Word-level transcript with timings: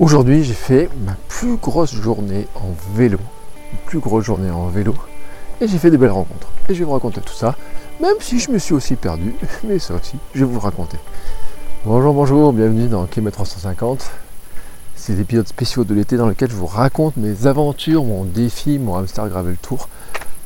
Aujourd'hui, 0.00 0.44
j'ai 0.44 0.54
fait 0.54 0.88
ma 1.04 1.16
plus 1.26 1.56
grosse 1.56 1.92
journée 1.92 2.46
en 2.54 2.68
vélo. 2.94 3.18
Ma 3.72 3.78
plus 3.84 3.98
grosse 3.98 4.24
journée 4.24 4.48
en 4.48 4.68
vélo. 4.68 4.94
Et 5.60 5.66
j'ai 5.66 5.78
fait 5.78 5.90
des 5.90 5.98
belles 5.98 6.12
rencontres. 6.12 6.46
Et 6.68 6.74
je 6.74 6.78
vais 6.78 6.84
vous 6.84 6.92
raconter 6.92 7.20
tout 7.20 7.32
ça. 7.32 7.56
Même 8.00 8.14
si 8.20 8.38
je 8.38 8.52
me 8.52 8.58
suis 8.58 8.74
aussi 8.74 8.94
perdu. 8.94 9.34
Mais 9.64 9.80
ça 9.80 9.94
aussi, 9.94 10.14
je 10.34 10.44
vais 10.44 10.52
vous 10.52 10.60
raconter. 10.60 10.98
Bonjour, 11.84 12.14
bonjour, 12.14 12.52
bienvenue 12.52 12.86
dans 12.86 13.06
Km 13.06 13.38
350. 13.38 14.08
Ces 14.94 15.20
épisodes 15.20 15.48
spéciaux 15.48 15.82
de 15.82 15.94
l'été 15.94 16.16
dans 16.16 16.28
lesquels 16.28 16.50
je 16.50 16.54
vous 16.56 16.66
raconte 16.66 17.16
mes 17.16 17.48
aventures, 17.48 18.04
mon 18.04 18.22
défi, 18.22 18.78
mon 18.78 18.94
hamster 18.94 19.28
gravel 19.28 19.56
tour. 19.56 19.88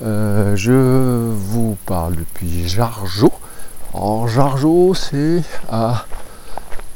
Euh, 0.02 0.57
je 0.57 1.29
vous 1.30 1.77
parle 1.84 2.16
depuis 2.16 2.66
Jargeau. 2.66 3.32
Alors 3.93 4.29
Jargeau, 4.29 4.95
c'est 4.95 5.43
à 5.71 6.07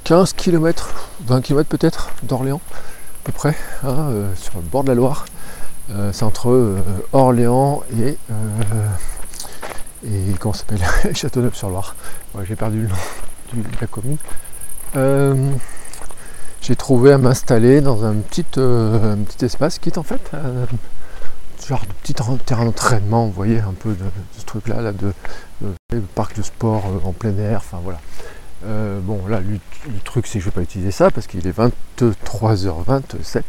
15 0.06 0.34
km, 0.34 0.94
20 1.26 1.40
km 1.40 1.68
peut-être 1.68 2.10
d'Orléans, 2.22 2.60
à 2.70 3.24
peu 3.24 3.32
près, 3.32 3.56
hein, 3.82 4.08
euh, 4.10 4.32
sur 4.36 4.54
le 4.54 4.62
bord 4.62 4.84
de 4.84 4.88
la 4.88 4.94
Loire. 4.94 5.26
Euh, 5.90 6.12
c'est 6.12 6.22
entre 6.22 6.50
euh, 6.50 6.78
Orléans 7.12 7.82
et, 7.98 8.16
et 10.06 10.32
comment 10.38 10.54
s'appelle? 10.54 10.78
Châteauneuf-sur-Loire. 11.12 11.96
J'ai 12.44 12.54
perdu 12.54 12.82
le 12.82 12.88
nom 12.88 13.64
de 13.64 13.80
la 13.80 13.86
commune. 13.88 15.58
J'ai 16.60 16.76
trouvé 16.76 17.12
à 17.12 17.18
m'installer 17.18 17.80
dans 17.80 18.04
un 18.04 18.14
petit, 18.14 18.46
un 18.60 19.18
petit 19.24 19.44
espace 19.44 19.80
qui 19.80 19.88
est 19.88 19.98
en 19.98 20.04
fait 20.04 20.30
genre 21.66 21.80
de 21.80 21.92
petit 21.94 22.14
terrain 22.44 22.64
d'entraînement, 22.64 23.26
vous 23.26 23.32
voyez, 23.32 23.58
un 23.58 23.72
peu 23.72 23.90
de, 23.90 24.04
ce 24.38 24.44
truc-là, 24.44 24.82
là, 24.82 24.92
de, 24.92 25.12
parc 26.14 26.36
de 26.36 26.42
sport 26.42 26.84
en 27.04 27.12
plein 27.12 27.36
air, 27.38 27.58
enfin 27.58 27.80
voilà. 27.82 27.98
Euh, 28.64 29.00
bon, 29.00 29.26
là, 29.26 29.40
le, 29.40 29.58
truc, 30.04 30.26
c'est 30.26 30.38
que 30.38 30.44
je 30.44 30.48
ne 30.48 30.50
vais 30.50 30.54
pas 30.54 30.62
utiliser 30.62 30.90
ça 30.90 31.10
parce 31.10 31.26
qu'il 31.26 31.46
est 31.46 31.58
23h27. 31.58 33.42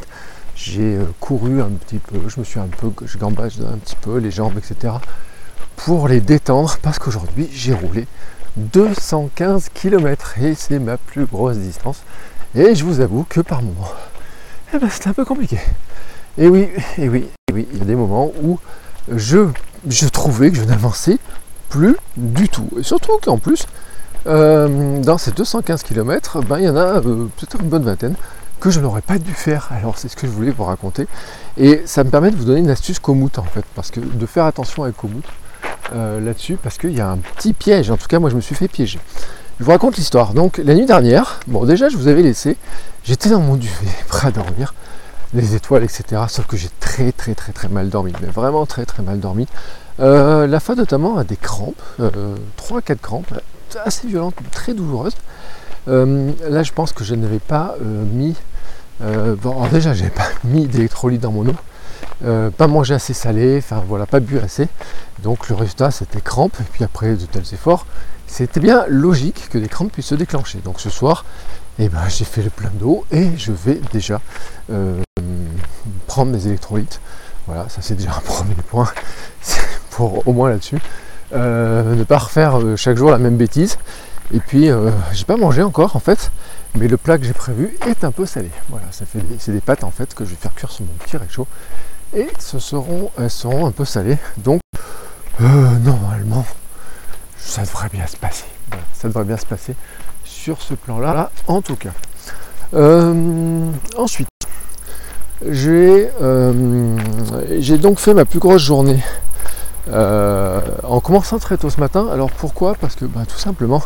J'ai 0.54 0.96
euh, 0.96 1.04
couru 1.20 1.62
un 1.62 1.70
petit 1.70 1.98
peu, 1.98 2.18
je 2.28 2.40
me 2.40 2.44
suis 2.44 2.58
un 2.58 2.66
peu, 2.66 2.90
je 3.04 3.16
gambage 3.16 3.60
un 3.60 3.78
petit 3.78 3.96
peu 3.96 4.18
les 4.18 4.30
jambes, 4.30 4.58
etc. 4.58 4.94
pour 5.76 6.08
les 6.08 6.20
détendre 6.20 6.78
parce 6.82 6.98
qu'aujourd'hui, 6.98 7.48
j'ai 7.52 7.72
roulé 7.72 8.06
215 8.56 9.68
km 9.72 10.38
et 10.40 10.54
c'est 10.54 10.78
ma 10.78 10.96
plus 10.96 11.26
grosse 11.26 11.58
distance. 11.58 12.02
Et 12.54 12.74
je 12.74 12.84
vous 12.84 13.00
avoue 13.00 13.24
que 13.28 13.40
par 13.40 13.62
moment, 13.62 13.88
eh 14.74 14.78
ben, 14.78 14.90
c'était 14.90 15.08
un 15.08 15.12
peu 15.12 15.24
compliqué. 15.24 15.58
Et 16.36 16.48
oui, 16.48 16.68
et 16.98 17.08
oui, 17.08 17.28
et 17.48 17.52
oui, 17.52 17.68
il 17.72 17.78
y 17.78 17.82
a 17.82 17.84
des 17.84 17.94
moments 17.94 18.32
où 18.42 18.58
je, 19.08 19.48
je 19.86 20.08
trouvais 20.08 20.50
que 20.50 20.56
je 20.56 20.64
n'avançais 20.64 21.18
plus 21.68 21.96
du 22.16 22.48
tout. 22.48 22.68
Et 22.78 22.82
surtout 22.82 23.18
qu'en 23.22 23.38
plus, 23.38 23.66
euh, 24.26 25.00
dans 25.00 25.18
ces 25.18 25.30
215 25.30 25.82
km, 25.82 26.40
ben, 26.42 26.58
il 26.58 26.64
y 26.64 26.68
en 26.68 26.76
a 26.76 26.98
euh, 26.98 27.26
peut-être 27.36 27.60
une 27.60 27.68
bonne 27.68 27.84
vingtaine 27.84 28.14
que 28.60 28.70
je 28.70 28.80
n'aurais 28.80 29.02
pas 29.02 29.18
dû 29.18 29.32
faire. 29.32 29.68
Alors 29.70 29.98
c'est 29.98 30.08
ce 30.08 30.16
que 30.16 30.26
je 30.26 30.32
voulais 30.32 30.50
vous 30.50 30.64
raconter. 30.64 31.06
Et 31.56 31.82
ça 31.86 32.04
me 32.04 32.10
permet 32.10 32.30
de 32.30 32.36
vous 32.36 32.44
donner 32.44 32.60
une 32.60 32.70
astuce 32.70 32.98
Komoot 32.98 33.38
en 33.38 33.44
fait, 33.44 33.64
parce 33.74 33.90
que 33.90 34.00
de 34.00 34.26
faire 34.26 34.44
attention 34.44 34.82
avec 34.82 34.96
Komoot 34.96 35.24
euh, 35.94 36.20
là-dessus, 36.20 36.58
parce 36.62 36.78
qu'il 36.78 36.92
y 36.92 37.00
a 37.00 37.08
un 37.08 37.18
petit 37.18 37.52
piège. 37.52 37.90
En 37.90 37.96
tout 37.96 38.08
cas, 38.08 38.18
moi 38.18 38.30
je 38.30 38.36
me 38.36 38.40
suis 38.40 38.54
fait 38.54 38.68
piéger. 38.68 38.98
Je 39.60 39.64
vous 39.64 39.70
raconte 39.70 39.96
l'histoire. 39.96 40.34
Donc 40.34 40.58
la 40.58 40.74
nuit 40.74 40.86
dernière, 40.86 41.40
bon 41.46 41.64
déjà 41.64 41.88
je 41.88 41.96
vous 41.96 42.08
avais 42.08 42.22
laissé, 42.22 42.56
j'étais 43.04 43.30
dans 43.30 43.40
mon 43.40 43.56
duvet, 43.56 43.86
prêt 44.08 44.28
à 44.28 44.30
dormir, 44.32 44.74
les 45.34 45.54
étoiles, 45.54 45.84
etc. 45.84 46.22
Sauf 46.28 46.46
que 46.46 46.56
j'ai 46.56 46.70
très 46.80 47.12
très 47.12 47.34
très 47.34 47.52
très 47.52 47.68
mal 47.68 47.88
dormi, 47.88 48.12
mais 48.20 48.28
vraiment 48.28 48.66
très 48.66 48.84
très 48.84 49.02
mal 49.02 49.20
dormi. 49.20 49.46
la 49.98 50.60
fin 50.60 50.74
notamment 50.74 51.18
a 51.18 51.24
des 51.24 51.36
crampes, 51.36 51.80
3-4 52.00 52.96
crampes, 52.96 53.32
assez 53.76 54.06
violente, 54.06 54.34
très 54.50 54.74
douloureuse. 54.74 55.14
Euh, 55.88 56.32
là, 56.48 56.62
je 56.62 56.72
pense 56.72 56.92
que 56.92 57.04
je 57.04 57.14
n'avais 57.14 57.38
pas 57.38 57.76
euh, 57.80 58.04
mis. 58.04 58.36
Euh, 59.02 59.36
bon, 59.36 59.66
déjà, 59.68 59.94
j'avais 59.94 60.10
pas 60.10 60.28
mis 60.44 60.66
d'électrolytes 60.66 61.20
dans 61.20 61.32
mon 61.32 61.46
eau, 61.48 62.50
pas 62.56 62.66
mangé 62.66 62.94
assez 62.94 63.14
salé, 63.14 63.58
enfin 63.58 63.82
voilà, 63.86 64.06
pas 64.06 64.20
bu 64.20 64.38
assez. 64.38 64.68
Donc 65.22 65.48
le 65.48 65.54
résultat, 65.54 65.90
c'était 65.90 66.20
crampes. 66.20 66.56
Et 66.60 66.64
puis 66.70 66.84
après 66.84 67.14
de 67.14 67.26
tels 67.26 67.54
efforts, 67.54 67.86
c'était 68.26 68.60
bien 68.60 68.84
logique 68.88 69.48
que 69.50 69.58
les 69.58 69.68
crampes 69.68 69.92
puissent 69.92 70.06
se 70.06 70.14
déclencher. 70.14 70.58
Donc 70.64 70.80
ce 70.80 70.90
soir, 70.90 71.24
eh 71.78 71.88
ben, 71.88 72.02
j'ai 72.08 72.24
fait 72.24 72.42
le 72.42 72.50
plein 72.50 72.70
d'eau 72.74 73.04
et 73.10 73.30
je 73.36 73.52
vais 73.52 73.80
déjà 73.92 74.20
prendre 76.06 76.32
mes 76.32 76.46
électrolytes. 76.46 77.00
Voilà, 77.46 77.68
ça 77.70 77.80
c'est 77.80 77.94
déjà 77.94 78.10
un 78.10 78.20
premier 78.20 78.54
point 78.54 78.88
pour 79.90 80.26
au 80.26 80.32
moins 80.32 80.50
là-dessus. 80.50 80.78
Euh, 81.32 81.94
ne 81.94 82.04
pas 82.04 82.18
refaire 82.18 82.58
euh, 82.58 82.76
chaque 82.76 82.96
jour 82.96 83.10
la 83.10 83.18
même 83.18 83.36
bêtise. 83.36 83.78
Et 84.32 84.40
puis, 84.40 84.70
euh, 84.70 84.90
j'ai 85.12 85.24
pas 85.24 85.36
mangé 85.36 85.62
encore 85.62 85.96
en 85.96 86.00
fait, 86.00 86.30
mais 86.74 86.88
le 86.88 86.96
plat 86.96 87.18
que 87.18 87.24
j'ai 87.24 87.32
prévu 87.32 87.76
est 87.86 88.04
un 88.04 88.12
peu 88.12 88.26
salé. 88.26 88.50
Voilà, 88.68 88.86
ça 88.90 89.04
fait 89.06 89.20
c'est 89.38 89.52
des 89.52 89.60
pâtes 89.60 89.84
en 89.84 89.90
fait 89.90 90.14
que 90.14 90.24
je 90.24 90.30
vais 90.30 90.36
faire 90.36 90.54
cuire 90.54 90.70
sur 90.70 90.84
mon 90.84 90.92
petit 90.92 91.16
réchaud. 91.16 91.46
Et 92.14 92.28
ce 92.38 92.58
seront, 92.58 93.10
elles 93.18 93.30
seront 93.30 93.66
un 93.66 93.70
peu 93.70 93.84
salées. 93.84 94.18
Donc, 94.38 94.60
normalement, 95.40 96.46
ça 97.36 97.62
devrait 97.62 97.90
bien 97.90 98.06
se 98.06 98.16
passer. 98.16 98.46
ça 98.94 99.08
devrait 99.08 99.24
bien 99.24 99.36
se 99.36 99.46
passer 99.46 99.74
sur 100.24 100.62
ce 100.62 100.74
plan-là, 100.74 101.30
en 101.46 101.60
tout 101.60 101.76
cas. 101.76 101.92
ensuite, 103.96 104.28
j'ai 105.46 106.10
donc 107.78 107.98
fait 107.98 108.14
ma 108.14 108.24
plus 108.24 108.38
grosse 108.38 108.62
journée 108.62 109.00
euh, 109.90 110.60
en 110.82 111.00
commençant 111.00 111.38
très 111.38 111.56
tôt 111.56 111.70
ce 111.70 111.80
matin. 111.80 112.08
Alors 112.12 112.30
pourquoi? 112.30 112.74
Parce 112.74 112.94
que 112.94 113.04
bah, 113.04 113.22
tout 113.26 113.38
simplement, 113.38 113.82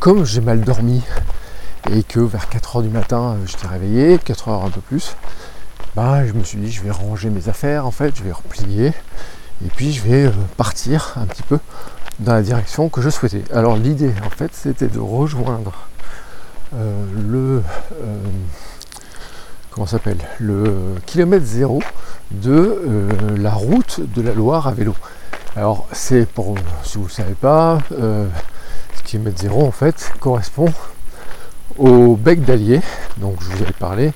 comme 0.00 0.24
j'ai 0.24 0.40
mal 0.40 0.60
dormi 0.60 1.02
et 1.90 2.02
que 2.02 2.20
vers 2.20 2.46
4h 2.46 2.82
du 2.82 2.88
matin 2.88 3.36
je 3.46 3.56
t'ai 3.56 3.66
réveillé, 3.66 4.16
4h 4.16 4.66
un 4.66 4.70
peu 4.70 4.80
plus, 4.80 5.16
bah, 5.94 6.26
je 6.26 6.32
me 6.32 6.42
suis 6.44 6.58
dit 6.58 6.70
je 6.70 6.82
vais 6.82 6.90
ranger 6.90 7.30
mes 7.30 7.48
affaires 7.48 7.86
en 7.86 7.90
fait, 7.90 8.16
je 8.16 8.22
vais 8.22 8.32
replier 8.32 8.88
et 9.64 9.68
puis 9.76 9.92
je 9.92 10.02
vais 10.02 10.26
euh, 10.26 10.32
partir 10.56 11.14
un 11.16 11.26
petit 11.26 11.42
peu 11.42 11.58
dans 12.20 12.32
la 12.32 12.42
direction 12.42 12.88
que 12.88 13.02
je 13.02 13.10
souhaitais. 13.10 13.44
Alors 13.52 13.76
l'idée 13.76 14.12
en 14.24 14.30
fait 14.30 14.54
c'était 14.54 14.88
de 14.88 15.00
rejoindre 15.00 15.72
euh, 16.74 17.04
le 17.28 17.62
comment 19.70 19.86
s'appelle? 19.86 20.18
Le 20.38 20.94
kilomètre 21.06 21.44
zéro 21.44 21.82
de 22.30 23.08
la 23.36 23.52
route 23.52 24.00
de 24.14 24.22
la 24.22 24.32
Loire 24.32 24.66
à 24.66 24.72
vélo. 24.72 24.94
Alors 25.54 25.86
c'est 25.92 26.24
pour, 26.24 26.54
si 26.82 26.96
vous 26.96 27.04
ne 27.04 27.10
savez 27.10 27.34
pas, 27.34 27.78
euh, 27.92 28.26
ce 28.96 29.02
qui 29.02 29.16
est 29.16 29.18
mètre 29.18 29.38
zéro 29.38 29.66
en 29.66 29.70
fait 29.70 30.10
correspond 30.18 30.72
au 31.76 32.16
bec 32.16 32.42
d'Allier, 32.42 32.80
donc 33.18 33.36
je 33.42 33.50
vous 33.50 33.62
avais 33.62 33.72
parlé, 33.72 34.12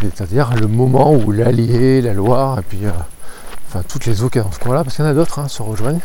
c'est-à-dire 0.00 0.52
le 0.56 0.66
moment 0.66 1.12
où 1.14 1.30
l'Allier, 1.30 2.02
la 2.02 2.12
Loire, 2.12 2.58
et 2.58 2.62
puis 2.62 2.86
euh, 2.86 2.90
enfin 3.68 3.84
toutes 3.86 4.06
les 4.06 4.24
eaux 4.24 4.28
qui 4.28 4.40
dans 4.40 4.50
ce 4.50 4.58
coin-là, 4.58 4.82
parce 4.82 4.96
qu'il 4.96 5.04
y 5.04 5.08
en 5.08 5.10
a 5.12 5.14
d'autres, 5.14 5.38
hein, 5.38 5.46
se 5.46 5.62
rejoignent. 5.62 6.00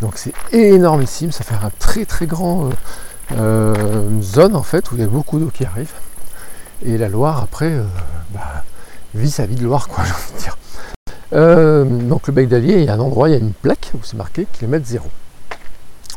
Donc 0.00 0.12
c'est 0.14 0.32
énormissime, 0.52 1.32
ça 1.32 1.42
fait 1.42 1.54
un 1.54 1.70
très 1.80 2.04
très 2.04 2.26
grand 2.26 2.70
euh, 3.32 4.22
zone 4.22 4.54
en 4.54 4.62
fait 4.62 4.92
où 4.92 4.94
il 4.94 5.00
y 5.00 5.04
a 5.04 5.08
beaucoup 5.08 5.40
d'eau 5.40 5.50
qui 5.52 5.64
arrive. 5.64 5.90
Et 6.84 6.98
la 6.98 7.08
Loire 7.08 7.42
après 7.42 7.76
bah, 8.30 8.62
vit 9.12 9.30
sa 9.30 9.44
vie 9.44 9.56
de 9.56 9.64
Loire 9.64 9.88
quoi, 9.88 10.04
j'ai 10.06 10.12
envie 10.12 10.32
de 10.34 10.38
dire. 10.38 10.56
Euh, 11.34 11.84
donc 11.84 12.26
le 12.28 12.32
bec 12.32 12.48
d'Allier, 12.48 12.74
il 12.74 12.84
y 12.84 12.88
a 12.88 12.94
un 12.94 13.00
endroit, 13.00 13.28
il 13.28 13.32
y 13.32 13.34
a 13.34 13.38
une 13.38 13.52
plaque 13.52 13.90
où 13.94 13.98
c'est 14.02 14.16
marqué 14.16 14.46
kilomètre 14.52 14.86
zéro. 14.86 15.08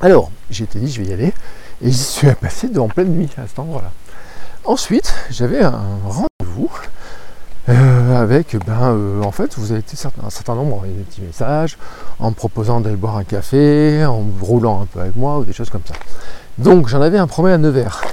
Alors, 0.02 0.30
j'ai 0.52 0.66
été 0.66 0.80
dit, 0.80 0.92
je 0.92 1.02
vais 1.02 1.10
y 1.10 1.14
aller, 1.14 1.34
et 1.82 1.92
j'y 1.92 1.94
suis 1.94 2.32
passé 2.36 2.70
en 2.78 2.88
pleine 2.88 3.10
nuit 3.10 3.30
à 3.38 3.48
cet 3.48 3.58
endroit-là. 3.58 3.92
Ensuite, 4.64 5.14
j'avais 5.32 5.64
un 5.64 5.82
rendez-vous 6.06 6.70
euh, 7.70 8.22
avec, 8.22 8.56
ben, 8.66 8.92
euh, 8.92 9.22
en 9.24 9.32
fait, 9.32 9.58
vous 9.58 9.72
avez 9.72 9.80
été 9.80 9.98
un 10.24 10.30
certain 10.30 10.56
nombre 10.56 10.84
des 10.86 11.04
petits 11.04 11.22
messages 11.22 11.78
en 12.20 12.30
me 12.30 12.36
proposant 12.36 12.80
d'aller 12.80 12.96
boire 12.96 13.18
un 13.18 13.24
café, 13.24 14.06
en 14.06 14.24
roulant 14.42 14.82
un 14.84 14.86
peu 14.86 15.00
avec 15.00 15.16
moi 15.16 15.40
ou 15.40 15.46
des 15.46 15.54
choses 15.54 15.70
comme 15.70 15.82
ça. 15.88 15.96
Donc, 16.60 16.88
j'en 16.90 17.02
avais 17.02 17.18
un 17.18 17.28
premier 17.28 17.54
à 17.54 17.58
Nevers. 17.58 18.04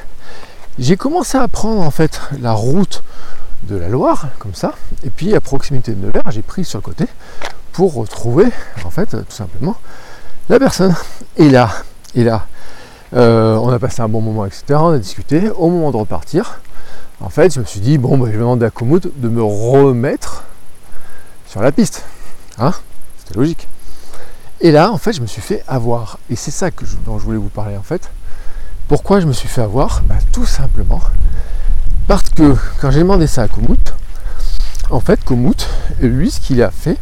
J'ai 0.79 0.97
commencé 0.97 1.39
à 1.39 1.47
prendre 1.49 1.83
en 1.83 1.91
fait 1.91 2.21
la 2.41 2.53
route 2.53 3.05
de 3.69 3.77
la 3.77 3.89
Loire, 3.89 4.29
comme 4.39 4.55
ça. 4.55 4.73
Et 5.05 5.11
puis 5.11 5.35
à 5.35 5.41
proximité 5.41 5.93
de 5.93 6.05
Nevers, 6.07 6.31
j'ai 6.31 6.43
pris 6.43 6.65
sur 6.65 6.79
le 6.79 6.83
côté 6.83 7.07
pour 7.73 7.95
retrouver, 7.95 8.47
en 8.85 8.91
fait, 8.91 9.07
tout 9.11 9.35
simplement, 9.35 9.77
la 10.49 10.59
personne. 10.59 10.95
Et 11.37 11.49
là, 11.49 11.71
et 12.15 12.25
là, 12.25 12.47
Euh, 13.17 13.55
on 13.59 13.69
a 13.69 13.79
passé 13.79 14.03
un 14.03 14.09
bon 14.09 14.21
moment, 14.21 14.45
etc. 14.45 14.65
On 14.71 14.89
a 14.89 14.99
discuté. 14.99 15.49
Au 15.49 15.69
moment 15.71 15.93
de 15.93 15.97
repartir, 15.97 16.61
en 17.21 17.29
fait, 17.29 17.55
je 17.55 17.61
me 17.61 17.65
suis 17.65 17.79
dit, 17.79 17.97
bon, 17.97 18.19
bah, 18.19 18.27
je 18.27 18.33
vais 18.33 18.39
demander 18.39 18.67
à 18.67 18.71
Komoot 18.71 19.07
de 19.21 19.29
me 19.29 19.41
remettre 19.41 20.43
sur 21.47 21.63
la 21.63 21.71
piste. 21.71 22.03
Hein? 22.59 22.73
C'était 23.19 23.39
logique. 23.39 23.69
Et 24.61 24.73
là, 24.73 24.91
en 24.91 24.99
fait, 24.99 25.13
je 25.13 25.21
me 25.21 25.27
suis 25.29 25.43
fait 25.43 25.63
avoir. 25.69 26.19
Et 26.29 26.35
c'est 26.35 26.51
ça 26.51 26.73
que 26.73 26.85
dont 27.07 27.21
je 27.21 27.25
voulais 27.25 27.39
vous 27.39 27.51
parler, 27.51 27.77
en 27.77 27.85
fait. 27.85 28.11
Pourquoi 28.89 29.21
je 29.21 29.27
me 29.27 29.33
suis 29.33 29.49
fait 29.49 29.63
avoir? 29.63 30.03
Bah, 30.09 30.17
Tout 30.33 30.47
simplement 30.47 31.01
parce 32.07 32.29
que 32.31 32.55
quand 32.81 32.91
j'ai 32.91 33.01
demandé 33.01 33.27
ça 33.27 33.43
à 33.43 33.49
Komoot, 33.49 33.95
en 34.91 35.01
fait, 35.01 35.25
Komoot, 35.25 35.69
lui, 36.01 36.31
ce 36.31 36.41
qu'il 36.41 36.63
a 36.63 36.71
fait, 36.71 36.99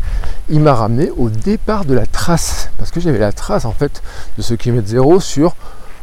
il 0.48 0.60
m'a 0.60 0.74
ramené 0.74 1.10
au 1.16 1.28
départ 1.28 1.84
de 1.84 1.94
la 1.94 2.06
trace. 2.06 2.70
Parce 2.78 2.90
que 2.90 3.00
j'avais 3.00 3.18
la 3.18 3.32
trace, 3.32 3.64
en 3.64 3.72
fait, 3.72 4.02
de 4.38 4.42
ce 4.42 4.54
kilomètre 4.54 4.88
zéro 4.88 5.20
sur 5.20 5.56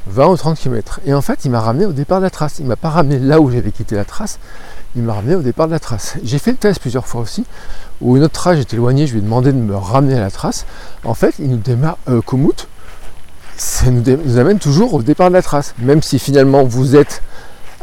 20 0.08 0.28
ou 0.28 0.38
30 0.38 0.58
km. 0.58 1.00
Et 1.06 1.14
en 1.14 1.22
fait, 1.22 1.46
il 1.46 1.52
m'a 1.52 1.62
ramené 1.62 1.86
au 1.86 1.94
départ 1.94 2.20
de 2.20 2.26
la 2.26 2.30
trace. 2.30 2.60
Il 2.60 2.66
m'a 2.66 2.76
pas 2.76 2.90
ramené 2.90 3.20
là 3.20 3.40
où 3.40 3.50
j'avais 3.50 3.72
quitté 3.72 3.96
la 3.96 4.06
trace. 4.06 4.40
Il 4.96 5.04
m'a 5.04 5.14
ramené 5.14 5.36
au 5.36 5.42
départ 5.42 5.68
de 5.68 5.72
la 5.72 5.80
trace. 5.80 6.16
J'ai 6.24 6.40
fait 6.40 6.52
le 6.52 6.58
test 6.58 6.82
plusieurs 6.82 7.08
fois 7.08 7.22
aussi, 7.22 7.46
où 8.02 8.18
une 8.18 8.24
autre 8.24 8.34
trace 8.34 8.60
est 8.60 8.74
éloignée, 8.74 9.08
je 9.08 9.14
lui 9.14 9.20
ai 9.20 9.24
demandé 9.24 9.54
de 9.54 9.58
me 9.58 9.76
ramener 9.76 10.16
à 10.16 10.20
la 10.20 10.32
trace. 10.32 10.66
En 11.06 11.14
fait, 11.14 11.36
il 11.40 11.50
nous 11.50 11.58
démarre, 11.58 11.98
euh, 12.10 12.22
ça 13.56 13.92
nous 13.92 14.38
amène 14.38 14.58
toujours 14.58 14.94
au 14.94 15.04
départ 15.04 15.30
de 15.30 15.36
la 15.36 15.42
trace. 15.42 15.76
Même 15.80 16.02
si 16.02 16.18
finalement 16.18 16.64
vous 16.64 16.96
êtes 16.96 17.22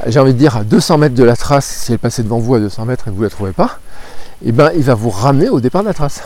j'ai 0.07 0.21
envie 0.21 0.35
de 0.35 0.39
dire 0.39 0.57
à 0.57 0.65
200 0.65 0.99
mètres 0.99 1.15
de 1.15 1.25
la 1.25 1.37
trace, 1.37 1.67
si 1.67 1.93
elle 1.93 1.99
passait 1.99 2.23
devant 2.23 2.39
vous 2.39 2.55
à 2.55 2.61
200 2.61 2.85
mètres 2.85 3.09
et 3.09 3.11
que 3.11 3.17
vous 3.17 3.23
ne 3.23 3.27
la 3.27 3.31
trouvez 3.31 3.53
pas, 3.53 3.79
eh 4.45 4.53
ben 4.53 4.71
il 4.77 4.83
va 4.83 4.95
vous 4.95 5.11
ramener 5.11 5.49
au 5.49 5.61
départ 5.61 5.83
de 5.83 5.89
la 5.89 5.95
trace. 5.95 6.23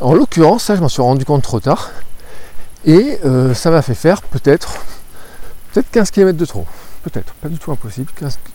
En 0.00 0.14
l'occurrence, 0.14 0.64
ça 0.64 0.76
je 0.76 0.80
m'en 0.80 0.88
suis 0.88 1.02
rendu 1.02 1.24
compte 1.24 1.42
trop 1.42 1.60
tard. 1.60 1.90
Et 2.84 3.18
euh, 3.24 3.54
ça 3.54 3.70
m'a 3.70 3.82
fait 3.82 3.94
faire 3.94 4.22
peut-être 4.22 4.78
peut-être 5.72 5.90
15 5.90 6.10
km 6.10 6.38
de 6.38 6.44
trop. 6.44 6.64
Peut-être, 7.02 7.32
pas 7.34 7.48
du 7.48 7.58
tout 7.58 7.70
impossible, 7.70 8.10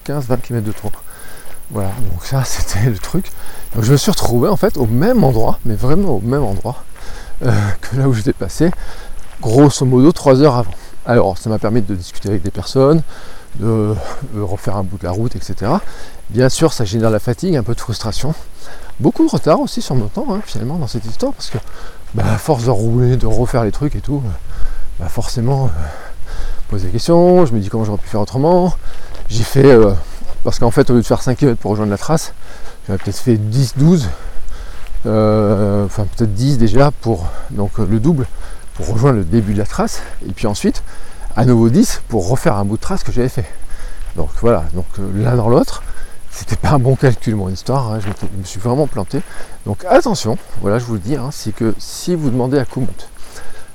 15-20 0.05 0.39
km 0.41 0.65
de 0.65 0.71
trop. 0.71 0.91
Voilà, 1.71 1.91
donc 2.11 2.23
ça 2.23 2.43
c'était 2.45 2.89
le 2.89 2.97
truc. 2.97 3.31
Donc 3.75 3.83
je 3.83 3.91
me 3.91 3.97
suis 3.97 4.11
retrouvé 4.11 4.49
en 4.49 4.57
fait 4.57 4.77
au 4.77 4.85
même 4.85 5.23
endroit, 5.23 5.59
mais 5.65 5.75
vraiment 5.75 6.15
au 6.15 6.21
même 6.21 6.43
endroit 6.43 6.83
euh, 7.45 7.51
que 7.81 7.97
là 7.97 8.07
où 8.07 8.13
j'étais 8.13 8.33
passé, 8.33 8.71
grosso 9.41 9.85
modo 9.85 10.11
3 10.11 10.41
heures 10.41 10.55
avant. 10.55 10.73
Alors 11.05 11.37
ça 11.37 11.49
m'a 11.49 11.59
permis 11.59 11.81
de 11.81 11.95
discuter 11.95 12.29
avec 12.29 12.43
des 12.43 12.51
personnes, 12.51 13.01
de 13.55 13.95
refaire 14.35 14.77
un 14.77 14.83
bout 14.83 14.97
de 14.97 15.03
la 15.03 15.11
route, 15.11 15.35
etc. 15.35 15.71
Bien 16.29 16.49
sûr, 16.49 16.73
ça 16.73 16.85
génère 16.85 17.09
la 17.09 17.19
fatigue, 17.19 17.55
un 17.55 17.63
peu 17.63 17.75
de 17.75 17.79
frustration. 17.79 18.33
Beaucoup 18.99 19.25
de 19.25 19.29
retard 19.29 19.59
aussi 19.59 19.81
sur 19.81 19.95
mon 19.95 20.07
temps, 20.07 20.27
hein, 20.29 20.41
finalement, 20.45 20.77
dans 20.77 20.87
cette 20.87 21.05
histoire, 21.05 21.33
parce 21.33 21.49
que 21.49 21.57
bah, 22.13 22.23
à 22.33 22.37
force 22.37 22.65
de 22.65 22.69
rouler, 22.69 23.17
de 23.17 23.25
refaire 23.25 23.63
les 23.63 23.71
trucs 23.71 23.95
et 23.95 24.01
tout, 24.01 24.21
bah, 24.99 25.07
forcément, 25.09 25.65
euh, 25.65 25.69
poser 26.69 26.87
des 26.87 26.93
questions, 26.93 27.45
je 27.45 27.53
me 27.53 27.59
dis 27.59 27.69
comment 27.69 27.85
j'aurais 27.85 27.97
pu 27.97 28.07
faire 28.07 28.21
autrement. 28.21 28.73
J'ai 29.29 29.43
fait, 29.43 29.65
euh, 29.65 29.91
parce 30.43 30.59
qu'en 30.59 30.71
fait, 30.71 30.89
au 30.89 30.93
lieu 30.93 31.01
de 31.01 31.05
faire 31.05 31.21
5 31.21 31.37
km 31.37 31.59
pour 31.59 31.71
rejoindre 31.71 31.91
la 31.91 31.97
trace, 31.97 32.33
j'avais 32.87 32.99
peut-être 32.99 33.17
fait 33.17 33.37
10, 33.37 33.73
12, 33.77 34.09
euh, 35.05 35.85
enfin 35.85 36.05
peut-être 36.15 36.33
10 36.33 36.57
déjà 36.57 36.91
pour 36.91 37.27
donc 37.49 37.77
le 37.77 37.99
double 37.99 38.25
pour 38.75 38.87
rejoindre 38.87 39.17
le 39.17 39.23
début 39.23 39.53
de 39.53 39.59
la 39.59 39.65
trace. 39.65 40.01
Et 40.27 40.31
puis 40.31 40.47
ensuite, 40.47 40.83
à 41.35 41.45
nouveau 41.45 41.69
10 41.69 42.01
pour 42.07 42.29
refaire 42.29 42.55
un 42.55 42.65
bout 42.65 42.77
de 42.77 42.81
trace 42.81 43.03
que 43.03 43.11
j'avais 43.11 43.29
fait. 43.29 43.45
Donc 44.15 44.29
voilà, 44.41 44.65
donc 44.73 44.85
euh, 44.99 45.09
l'un 45.15 45.35
dans 45.35 45.49
l'autre, 45.49 45.83
c'était 46.29 46.55
pas 46.55 46.71
un 46.71 46.79
bon 46.79 46.95
calcul 46.95 47.35
mon 47.35 47.49
histoire, 47.49 47.91
hein, 47.91 47.99
je, 47.99 48.07
me, 48.07 48.43
suis 48.43 48.59
vraiment 48.59 48.87
planté. 48.87 49.21
Donc 49.65 49.85
attention, 49.89 50.37
voilà 50.61 50.79
je 50.79 50.85
vous 50.85 50.93
le 50.93 50.99
dis, 50.99 51.15
hein, 51.15 51.29
c'est 51.31 51.53
que 51.53 51.73
si 51.79 52.15
vous 52.15 52.29
demandez 52.29 52.59
à 52.59 52.65
Komoot 52.65 53.09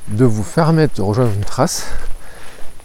de 0.09 0.25
vous 0.25 0.43
permettre 0.43 0.95
de 0.95 1.03
rejoindre 1.03 1.33
une 1.35 1.45
trace, 1.45 1.87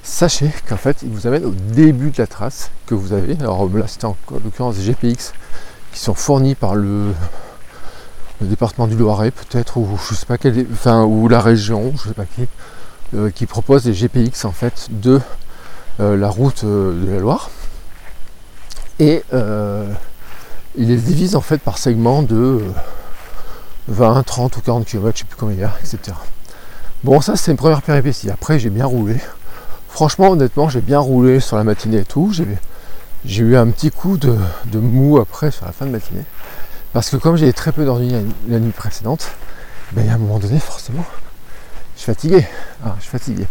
sachez 0.01 0.51
qu'en 0.67 0.77
fait 0.77 0.97
il 1.03 1.09
vous 1.09 1.27
amène 1.27 1.45
au 1.45 1.51
début 1.51 2.09
de 2.09 2.17
la 2.17 2.27
trace 2.27 2.71
que 2.87 2.95
vous 2.95 3.13
avez. 3.13 3.37
Alors 3.39 3.69
là 3.69 3.87
c'était 3.87 4.05
en 4.05 4.17
l'occurrence 4.43 4.75
des 4.75 4.83
GPX 4.83 5.33
qui 5.93 5.99
sont 5.99 6.15
fournis 6.15 6.55
par 6.55 6.75
le, 6.75 7.13
département 8.41 8.87
du 8.87 8.95
Loiret 8.97 9.31
peut-être, 9.31 9.77
ou 9.77 9.87
je 10.09 10.15
sais 10.15 10.25
pas 10.25 10.37
enfin 10.73 11.03
ou 11.03 11.29
la 11.29 11.39
région, 11.39 11.93
je 11.95 12.09
sais 12.09 12.13
pas 12.13 12.25
qui, 12.25 12.47
euh, 13.15 13.29
qui 13.29 13.45
propose 13.45 13.83
des 13.83 13.93
GPX 13.93 14.45
en 14.45 14.51
fait 14.51 14.87
de 14.89 15.21
euh, 15.99 16.17
la 16.17 16.29
route 16.29 16.63
euh, 16.63 17.05
de 17.05 17.11
la 17.11 17.19
Loire. 17.19 17.51
Et 18.99 19.23
il 20.75 20.87
les 20.87 20.97
divise 20.97 21.35
en 21.35 21.41
fait 21.41 21.59
par 21.59 21.77
segment 21.77 22.23
de 22.23 22.61
20, 23.87 24.23
30 24.23 24.57
ou 24.57 24.61
40 24.61 24.85
km, 24.85 25.11
je 25.15 25.19
sais 25.19 25.25
plus 25.25 25.35
combien 25.35 25.55
il 25.55 25.59
y 25.59 25.63
a, 25.63 25.73
etc. 25.81 26.17
Bon 27.03 27.19
ça 27.19 27.35
c'est 27.35 27.51
une 27.51 27.57
première 27.57 27.81
péripétie. 27.81 28.31
Après 28.31 28.57
j'ai 28.59 28.69
bien 28.69 28.85
roulé. 28.85 29.17
Franchement 29.89 30.29
honnêtement 30.29 30.69
j'ai 30.69 30.81
bien 30.81 30.99
roulé 30.99 31.39
sur 31.39 31.57
la 31.57 31.63
matinée 31.63 31.97
et 31.97 32.05
tout. 32.05 32.33
J'ai 33.25 33.43
eu 33.43 33.55
un 33.57 33.67
petit 33.67 33.91
coup 33.91 34.17
de, 34.17 34.37
mou 34.73 35.19
après 35.19 35.51
sur 35.51 35.65
la 35.65 35.71
fin 35.71 35.85
de 35.85 35.91
matinée. 35.91 36.23
Parce 36.93 37.09
que 37.09 37.17
comme 37.17 37.35
j'ai 37.35 37.51
très 37.51 37.71
peu 37.71 37.85
dormi 37.85 38.15
la, 38.47 38.59
nuit 38.59 38.71
précédente, 38.71 39.31
ben, 39.91 40.09
à 40.09 40.13
un 40.13 40.17
moment 40.17 40.39
donné 40.39 40.59
forcément 40.59 41.05
fatigué. 42.05 42.45
Ah, 42.85 42.95
je 42.97 43.03
suis 43.03 43.11
fatigué. 43.11 43.47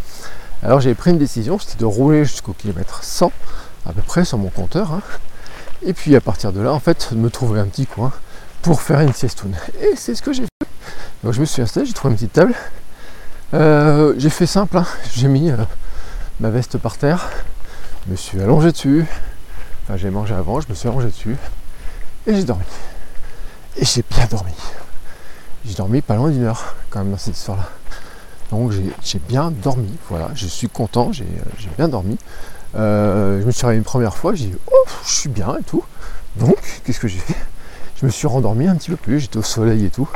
Alors 0.63 0.81
j'ai 0.81 0.95
pris 0.95 1.11
une 1.11 1.19
décision, 1.19 1.59
c'était 1.59 1.79
de 1.79 1.85
rouler 1.85 2.25
jusqu'au 2.25 2.53
kilomètre 2.53 3.03
100 3.03 3.33
à 3.87 3.93
peu 3.93 4.03
près 4.03 4.25
sur 4.25 4.39
mon 4.39 4.49
compteur. 4.49 4.93
Hein. 4.93 5.03
Et 5.85 5.93
puis 5.93 6.15
à 6.15 6.21
partir 6.21 6.53
de 6.53 6.61
là, 6.61 6.73
en 6.73 6.79
fait, 6.79 7.13
me 7.13 7.31
trouver 7.31 7.59
un 7.61 7.67
petit 7.67 7.87
coin 7.87 8.13
pour 8.63 8.81
faire 8.81 9.01
une 9.01 9.13
siestoune. 9.13 9.57
Et 9.81 9.97
c'est 9.97 10.15
ce 10.15 10.23
que 10.23 10.33
j'ai 10.33 10.43
fait. 10.45 10.69
Donc 11.25 11.33
je 11.33 11.41
me 11.41 11.45
suis 11.45 11.63
installé, 11.63 11.87
j'ai 11.87 11.93
trouvé 11.93 12.13
une 12.13 12.17
petite 12.17 12.33
table. 12.33 12.55
Euh, 13.55 14.15
j'ai 14.17 14.31
fait 14.31 14.47
simple, 14.47 14.79
hein. 14.79 14.87
j'ai 15.15 15.29
mis 15.29 15.51
euh, 15.51 15.57
ma 16.41 16.51
veste 16.51 16.79
par 16.79 16.97
terre, 16.97 17.29
je 18.07 18.13
me 18.13 18.17
suis 18.17 18.41
allongé 18.41 18.73
dessus. 18.73 19.05
Enfin 19.85 19.97
j'ai 19.97 20.11
mangé 20.11 20.35
avant, 20.35 20.61
je 20.61 20.69
me 20.69 20.75
suis 20.75 20.89
allongé 20.89 21.09
dessus. 21.09 21.37
Et 22.27 22.35
j'ai 22.35 22.45
dormi. 22.45 22.65
Et 23.77 23.85
j'ai 23.85 24.05
bien 24.09 24.27
dormi. 24.27 24.55
J'ai 25.65 25.75
dormi 25.75 26.01
pas 26.01 26.15
loin 26.15 26.31
d'une 26.31 26.45
heure 26.45 26.77
quand 26.91 27.01
même 27.01 27.11
dans 27.11 27.19
cette 27.19 27.37
histoire-là. 27.37 27.69
Donc 28.53 28.71
j'ai 29.03 29.19
bien 29.19 29.51
dormi, 29.51 29.89
voilà, 30.11 30.29
je 30.35 30.47
suis 30.47 30.69
content, 30.69 31.11
j'ai 31.11 31.25
bien 31.79 31.89
dormi. 31.89 32.19
Euh, 32.77 33.41
je 33.41 33.47
me 33.47 33.51
suis 33.51 33.65
réveillé 33.65 33.79
une 33.79 33.85
première 33.85 34.15
fois, 34.15 34.35
j'ai 34.35 34.45
dit 34.45 34.57
oh 34.71 34.85
je 35.07 35.11
suis 35.11 35.31
bien 35.31 35.57
et 35.59 35.63
tout. 35.63 35.83
Donc 36.37 36.59
qu'est-ce 36.85 37.01
que 37.01 37.09
j'ai 37.09 37.19
fait? 37.19 37.35
Je 37.97 38.05
me 38.05 38.11
suis 38.11 38.27
rendormi 38.27 38.69
un 38.69 38.77
petit 38.77 38.91
peu 38.91 38.97
plus, 38.97 39.21
j'étais 39.21 39.39
au 39.39 39.43
soleil 39.43 39.87
et 39.87 39.89
tout. 39.91 40.07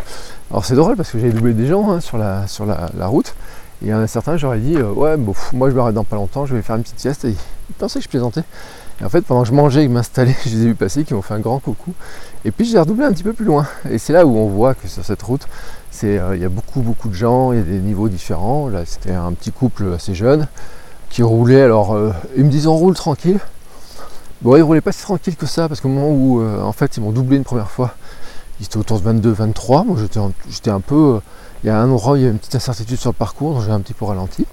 Alors 0.50 0.66
c'est 0.66 0.74
drôle 0.74 0.96
parce 0.96 1.10
que 1.10 1.18
j'ai 1.18 1.30
doublé 1.30 1.54
des 1.54 1.66
gens 1.66 1.90
hein, 1.90 2.00
sur, 2.00 2.18
la, 2.18 2.46
sur 2.46 2.66
la, 2.66 3.06
route. 3.06 3.34
Et 3.80 3.86
il 3.86 3.88
y 3.88 3.94
en 3.94 4.00
a 4.00 4.06
certains, 4.06 4.36
j'aurais 4.36 4.58
dit 4.58 4.76
euh, 4.76 4.92
ouais 4.92 5.16
bon 5.16 5.32
moi 5.54 5.70
je 5.70 5.74
m'arrête 5.74 5.94
dans 5.94 6.04
pas 6.04 6.16
longtemps, 6.16 6.44
je 6.44 6.54
vais 6.54 6.60
faire 6.60 6.76
une 6.76 6.82
petite 6.82 7.00
sieste. 7.00 7.24
Et 7.24 7.30
ils 7.30 7.74
pensaient 7.78 8.00
que 8.00 8.04
je 8.04 8.10
plaisantais. 8.10 8.44
Et 9.00 9.04
en 9.06 9.08
fait 9.08 9.22
pendant 9.22 9.44
que 9.44 9.48
je 9.48 9.54
mangeais 9.54 9.80
et 9.80 9.86
que 9.86 9.92
je 9.92 9.94
m'installais, 9.94 10.36
je 10.44 10.50
les 10.50 10.62
ai 10.62 10.66
vus 10.66 10.74
passer, 10.74 11.04
qui 11.04 11.14
m'ont 11.14 11.22
fait 11.22 11.32
un 11.32 11.40
grand 11.40 11.58
coucou. 11.58 11.94
Et 12.44 12.50
puis 12.50 12.66
j'ai 12.66 12.78
redoublé 12.78 13.06
un 13.06 13.12
petit 13.12 13.22
peu 13.22 13.32
plus 13.32 13.46
loin. 13.46 13.66
Et 13.88 13.96
c'est 13.96 14.12
là 14.12 14.26
où 14.26 14.36
on 14.36 14.48
voit 14.48 14.74
que 14.74 14.88
sur 14.88 15.02
cette 15.02 15.22
route, 15.22 15.48
euh, 16.04 16.36
il 16.36 16.42
y 16.42 16.44
a 16.44 16.48
beaucoup 16.48 16.80
beaucoup 16.80 17.08
de 17.08 17.14
gens, 17.14 17.52
il 17.52 17.58
y 17.58 17.60
a 17.60 17.64
des 17.64 17.78
niveaux 17.78 18.08
différents. 18.08 18.68
Là 18.68 18.84
c'était 18.84 19.12
un 19.12 19.32
petit 19.32 19.52
couple 19.52 19.92
assez 19.94 20.14
jeune 20.14 20.48
qui 21.10 21.22
roulait. 21.22 21.62
Alors 21.62 21.94
euh, 21.94 22.12
ils 22.36 22.44
me 22.44 22.50
disent 22.50 22.66
on 22.66 22.76
roule 22.76 22.94
tranquille. 22.94 23.40
Bon 24.42 24.56
ils 24.56 24.62
roulaient 24.62 24.80
pas 24.80 24.92
si 24.92 25.02
tranquille 25.02 25.36
que 25.36 25.46
ça 25.46 25.68
parce 25.68 25.80
qu'au 25.80 25.88
moment 25.88 26.10
où 26.10 26.40
euh, 26.40 26.60
en 26.62 26.72
fait 26.72 26.96
ils 26.96 27.00
m'ont 27.00 27.12
doublé 27.12 27.36
une 27.36 27.44
première 27.44 27.70
fois, 27.70 27.94
ils 28.60 28.66
étaient 28.66 28.76
autour 28.76 29.00
de 29.00 29.12
22-23. 29.12 29.86
Moi 29.86 29.96
j'étais 30.48 30.70
un 30.70 30.80
peu. 30.80 31.20
il 31.64 31.68
y 31.68 31.70
a 31.70 31.78
un 31.78 31.90
endroit 31.90 32.18
il 32.18 32.24
y 32.24 32.26
a 32.26 32.30
une 32.30 32.38
petite 32.38 32.54
incertitude 32.54 32.98
sur 32.98 33.10
le 33.10 33.14
parcours, 33.14 33.54
donc 33.54 33.64
j'ai 33.64 33.72
un 33.72 33.80
petit 33.80 33.94
peu 33.94 34.04
ralenti. 34.04 34.46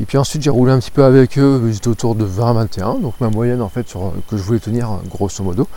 Et 0.00 0.06
puis 0.06 0.16
ensuite 0.16 0.42
j'ai 0.42 0.50
roulé 0.50 0.72
un 0.72 0.78
petit 0.78 0.90
peu 0.90 1.04
avec 1.04 1.38
eux, 1.38 1.62
j'étais 1.70 1.88
autour 1.88 2.14
de 2.14 2.24
20-21, 2.24 3.02
donc 3.02 3.14
ma 3.20 3.28
moyenne 3.28 3.60
en 3.60 3.68
fait 3.68 3.86
que 4.30 4.36
je 4.36 4.42
voulais 4.42 4.60
tenir 4.60 4.88
grosso 5.10 5.44
modo. 5.44 5.68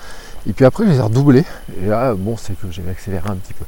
Et 0.47 0.53
puis 0.53 0.65
après, 0.65 0.85
je 0.85 0.89
les 0.89 0.97
ai 0.97 1.01
redoublés. 1.01 1.45
Et 1.81 1.87
là, 1.87 2.13
bon, 2.15 2.35
c'est 2.37 2.53
que 2.59 2.69
j'ai 2.69 2.83
accéléré 2.89 3.29
un 3.29 3.35
petit 3.35 3.53
peu. 3.53 3.65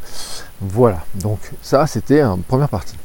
Voilà. 0.61 0.99
Donc 1.15 1.39
ça, 1.61 1.87
c'était 1.87 2.21
une 2.21 2.43
première 2.43 2.69
partie. 2.69 2.95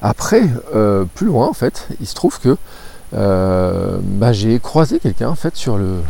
Après, 0.00 0.42
euh, 0.74 1.04
plus 1.14 1.26
loin, 1.26 1.46
en 1.46 1.52
fait, 1.52 1.86
il 2.00 2.06
se 2.06 2.14
trouve 2.14 2.40
que 2.40 2.56
euh, 3.14 3.98
bah, 4.02 4.32
j'ai 4.32 4.58
croisé 4.58 4.98
quelqu'un, 4.98 5.28
en 5.28 5.36
fait, 5.36 5.54
sur 5.54 5.78
le... 5.78 6.00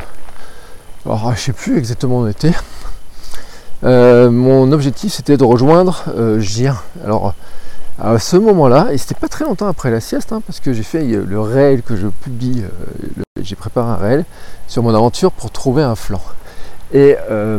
Alors, 1.04 1.34
je 1.34 1.40
sais 1.40 1.52
plus 1.52 1.76
exactement 1.76 2.20
où 2.20 2.22
on 2.22 2.28
était. 2.28 2.54
Euh, 3.84 4.30
mon 4.30 4.70
objectif, 4.72 5.12
c'était 5.12 5.36
de 5.36 5.44
rejoindre 5.44 6.04
Gien. 6.38 6.76
Alors, 7.04 7.34
à 8.00 8.18
ce 8.18 8.36
moment-là, 8.36 8.88
et 8.92 8.98
c'était 8.98 9.16
pas 9.16 9.28
très 9.28 9.44
longtemps 9.44 9.66
après 9.66 9.90
la 9.90 10.00
sieste, 10.00 10.32
hein, 10.32 10.40
parce 10.46 10.60
que 10.60 10.72
j'ai 10.72 10.84
fait 10.84 11.04
le 11.04 11.40
réel 11.40 11.82
que 11.82 11.96
je 11.96 12.06
publie, 12.06 12.62
j'ai 13.40 13.56
préparé 13.56 13.90
un 13.90 13.96
réel 13.96 14.24
sur 14.68 14.82
mon 14.82 14.94
aventure 14.94 15.32
pour 15.32 15.50
trouver 15.50 15.82
un 15.82 15.96
flanc. 15.96 16.22
Et 16.92 17.16
euh, 17.30 17.58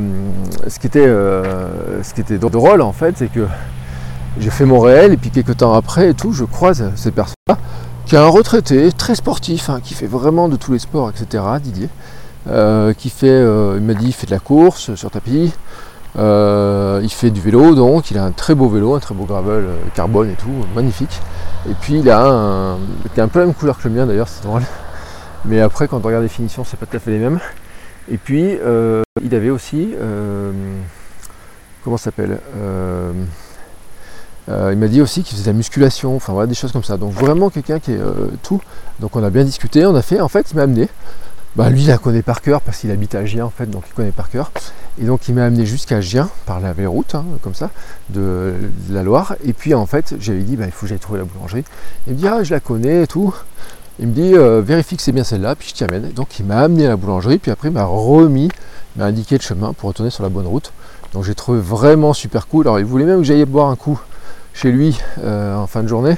ce, 0.67 0.79
qui 0.79 0.87
était, 0.87 1.05
euh, 1.05 2.03
ce 2.03 2.13
qui 2.13 2.21
était 2.21 2.37
drôle 2.37 2.81
en 2.81 2.91
fait, 2.91 3.15
c'est 3.17 3.31
que 3.31 3.47
j'ai 4.39 4.51
fait 4.51 4.65
mon 4.65 4.79
réel 4.79 5.13
et 5.13 5.17
puis 5.17 5.31
quelques 5.31 5.57
temps 5.57 5.73
après 5.73 6.09
et 6.09 6.13
tout, 6.13 6.33
je 6.33 6.43
croise 6.43 6.91
cette 6.95 7.15
personne-là 7.15 7.57
qui 8.05 8.15
est 8.15 8.19
un 8.19 8.27
retraité 8.27 8.91
très 8.91 9.15
sportif, 9.15 9.69
hein, 9.69 9.79
qui 9.81 9.93
fait 9.93 10.07
vraiment 10.07 10.49
de 10.49 10.55
tous 10.55 10.73
les 10.73 10.79
sports, 10.79 11.09
etc. 11.09 11.43
Didier, 11.61 11.89
euh, 12.49 12.93
qui 12.93 13.09
fait, 13.09 13.41
il 13.41 13.81
m'a 13.81 13.93
dit, 13.93 14.07
il 14.07 14.11
fait 14.11 14.27
de 14.27 14.31
la 14.31 14.39
course 14.39 14.93
sur 14.95 15.09
tapis, 15.09 15.53
il 16.15 17.09
fait 17.09 17.31
du 17.31 17.39
vélo, 17.41 17.73
donc 17.75 18.11
il 18.11 18.17
a 18.17 18.25
un 18.25 18.31
très 18.31 18.55
beau 18.55 18.67
vélo, 18.67 18.93
un 18.93 18.99
très 18.99 19.15
beau 19.15 19.23
gravel 19.23 19.63
carbone 19.95 20.29
et 20.29 20.35
tout, 20.35 20.51
magnifique. 20.75 21.21
Et 21.69 21.73
puis 21.79 21.99
il 21.99 22.09
a 22.09 22.23
un 22.23 22.77
qui 23.13 23.19
est 23.19 23.23
un 23.23 23.29
peu 23.29 23.39
la 23.39 23.45
même 23.45 23.55
couleur 23.55 23.79
que 23.79 23.87
le 23.87 23.95
mien 23.95 24.05
d'ailleurs, 24.05 24.27
c'est 24.27 24.43
drôle. 24.43 24.63
Mais 25.45 25.61
après 25.61 25.87
quand 25.87 25.97
on 25.97 26.05
regarde 26.05 26.23
les 26.23 26.29
finitions, 26.29 26.65
c'est 26.65 26.77
pas 26.77 26.85
tout 26.85 26.97
à 26.97 26.99
fait 26.99 27.11
les 27.11 27.19
mêmes. 27.19 27.39
Et 28.11 28.17
puis 28.17 28.57
il 29.23 29.35
avait 29.35 29.49
aussi 29.49 29.89
comment 31.83 31.97
ça 31.97 32.05
s'appelle 32.05 32.39
il 34.47 34.77
m'a 34.77 34.87
dit 34.87 35.01
aussi 35.01 35.23
qu'il 35.23 35.37
faisait 35.37 35.45
de 35.45 35.53
la 35.53 35.57
musculation, 35.57 36.15
enfin 36.15 36.33
voilà 36.33 36.47
des 36.47 36.55
choses 36.55 36.71
comme 36.71 36.83
ça. 36.83 36.97
Donc 36.97 37.13
vraiment 37.13 37.49
quelqu'un 37.49 37.79
qui 37.79 37.93
est 37.93 38.01
tout. 38.43 38.61
Donc 38.99 39.15
on 39.15 39.23
a 39.23 39.29
bien 39.29 39.43
discuté, 39.43 39.85
on 39.85 39.95
a 39.95 40.01
fait, 40.01 40.19
en 40.19 40.27
fait 40.27 40.51
il 40.51 40.57
m'a 40.57 40.63
amené 40.63 40.89
bah, 41.55 41.69
lui, 41.69 41.83
il 41.83 41.87
la 41.87 41.99
connaît 41.99 42.23
par 42.23 42.41
cœur 42.41 42.61
parce 42.61 42.79
qu'il 42.79 42.89
habite 42.89 43.13
à 43.13 43.25
Gien 43.25 43.45
en 43.45 43.51
fait, 43.51 43.67
donc 43.67 43.83
il 43.87 43.93
connaît 43.93 44.11
par 44.11 44.29
cœur. 44.29 44.51
Et 44.99 45.05
donc 45.05 45.27
il 45.27 45.35
m'a 45.35 45.45
amené 45.45 45.67
jusqu'à 45.67 46.01
Gien 46.01 46.29
par 46.47 46.59
la 46.59 46.73
vieille 46.73 46.87
route, 46.87 47.13
hein, 47.13 47.25
comme 47.43 47.53
ça, 47.53 47.69
de, 48.09 48.55
la 48.89 49.03
Loire. 49.03 49.35
Et 49.45 49.53
puis 49.53 49.75
en 49.75 49.85
fait, 49.85 50.15
j'avais 50.19 50.41
dit, 50.41 50.55
bah, 50.55 50.65
il 50.65 50.71
faut 50.71 50.81
que 50.81 50.87
j'aille 50.87 50.99
trouver 50.99 51.19
la 51.19 51.25
boulangerie. 51.25 51.63
Il 52.07 52.13
me 52.13 52.17
dit, 52.17 52.27
ah, 52.27 52.43
je 52.43 52.53
la 52.53 52.59
connais 52.59 53.03
et 53.03 53.07
tout. 53.07 53.35
Il 53.99 54.07
me 54.07 54.13
dit, 54.13 54.33
euh, 54.33 54.61
vérifie 54.61 54.95
que 54.97 55.01
c'est 55.03 55.11
bien 55.11 55.23
celle-là, 55.23 55.55
puis 55.55 55.69
je 55.69 55.73
t'y 55.75 55.83
amène. 55.83 56.11
Donc 56.11 56.39
il 56.39 56.45
m'a 56.45 56.59
amené 56.59 56.85
à 56.85 56.89
la 56.89 56.95
boulangerie, 56.95 57.37
puis 57.37 57.51
après 57.51 57.67
il 57.67 57.73
m'a 57.73 57.85
remis, 57.85 58.49
il 58.95 58.99
m'a 58.99 59.05
indiqué 59.05 59.37
le 59.37 59.41
chemin 59.41 59.73
pour 59.73 59.89
retourner 59.89 60.09
sur 60.09 60.23
la 60.23 60.29
bonne 60.29 60.47
route. 60.47 60.73
Donc 61.13 61.23
j'ai 61.23 61.35
trouvé 61.35 61.59
vraiment 61.59 62.13
super 62.13 62.47
cool. 62.47 62.67
Alors 62.67 62.79
il 62.79 62.85
voulait 62.85 63.05
même 63.05 63.19
que 63.19 63.23
j'aille 63.23 63.45
boire 63.45 63.69
un 63.69 63.75
coup 63.75 63.99
chez 64.53 64.71
lui 64.71 64.99
euh, 65.23 65.55
en 65.55 65.67
fin 65.67 65.83
de 65.83 65.87
journée. 65.87 66.15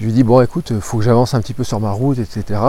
Je 0.00 0.06
lui 0.06 0.12
dit, 0.12 0.24
bon 0.24 0.40
écoute, 0.40 0.70
il 0.70 0.80
faut 0.80 0.98
que 0.98 1.04
j'avance 1.04 1.34
un 1.34 1.40
petit 1.40 1.54
peu 1.54 1.64
sur 1.64 1.78
ma 1.80 1.92
route, 1.92 2.18
etc. 2.18 2.60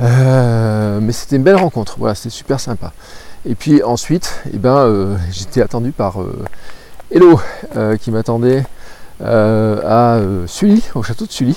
Euh, 0.00 1.00
mais 1.00 1.12
c'était 1.12 1.36
une 1.36 1.42
belle 1.42 1.56
rencontre, 1.56 1.96
voilà, 1.98 2.14
c'était 2.14 2.30
super 2.30 2.60
sympa. 2.60 2.92
Et 3.46 3.54
puis 3.54 3.82
ensuite, 3.82 4.42
eh 4.52 4.58
ben, 4.58 4.76
euh, 4.76 5.16
j'étais 5.30 5.62
attendu 5.62 5.92
par 5.92 6.20
euh, 6.20 6.44
Hello 7.10 7.40
qui 8.00 8.10
m'attendait 8.10 8.64
à 9.20 10.18
Sully, 10.46 10.82
au 10.94 11.02
château 11.02 11.26
de 11.26 11.30
Sully, 11.30 11.56